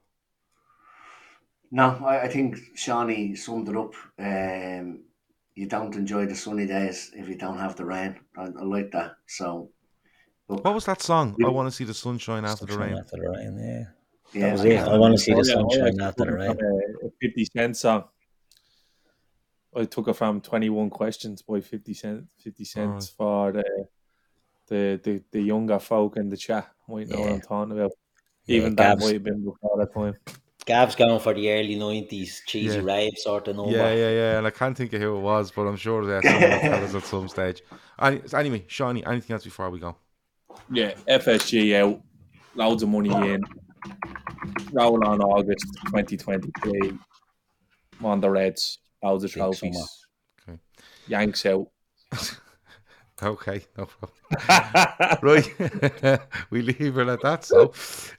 [1.71, 3.93] No, I, I think Shawnee summed it up.
[4.17, 5.03] Um,
[5.55, 8.15] you don't enjoy the sunny days if you don't have the rain.
[8.37, 9.11] I, I like that.
[9.27, 9.69] So,
[10.47, 11.35] What was that song?
[11.45, 12.97] I want to see the sunshine after the rain.
[12.97, 13.83] After the rain, yeah.
[14.33, 14.75] Yeah, that was I it.
[14.77, 16.57] can't I want to see Oh, the yeah, oh, yeah, sunshine after the rain.
[17.03, 18.03] A, a 50 Cent song.
[19.75, 23.63] I took it from 21 Questions by 50 Cent, 50 cents for the,
[24.73, 26.65] the the the younger folk in the chat.
[26.87, 27.91] Might know what I'm talking about.
[28.45, 29.03] Yeah, Even that Gabs.
[29.05, 30.15] might have been before that time.
[30.65, 32.83] Gav's going for the early nineties cheesy Yeah.
[32.93, 33.71] rave sort of number.
[33.71, 34.37] Yeah, yeah, yeah.
[34.37, 36.83] And I can't think of who it was, but I'm sure there's someone will tell
[36.85, 37.61] us at some stage.
[38.01, 39.95] Any, anyway, Shawnee, anything else before we go?
[40.71, 42.01] Yeah, FSG out,
[42.55, 43.41] loads of money in.
[44.71, 46.97] Roll on August 2023.
[48.01, 49.51] On the Reds, loads of Big summer.
[49.53, 50.05] trophies.
[50.47, 50.57] Okay.
[51.07, 51.67] Yanks out.
[53.23, 55.19] Okay, no problem.
[55.21, 56.19] right,
[56.49, 57.45] we leave it at that.
[57.45, 57.73] So,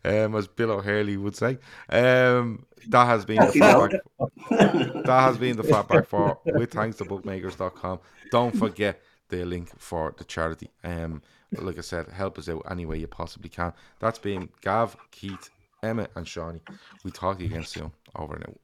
[0.04, 1.58] um, as Bill O'Herlihy would say,
[1.90, 3.98] um, that has been the fatback.
[5.04, 8.00] that has been the fatback for with thanks to bookmakers.com.
[8.30, 10.70] Don't forget the link for the charity.
[10.82, 11.22] Um,
[11.52, 13.72] like I said, help us out any way you possibly can.
[14.00, 15.50] That's been Gav, Keith,
[15.82, 16.60] Emma, and Shawnee.
[17.04, 17.92] We talk to you again soon.
[18.16, 18.63] Over and out.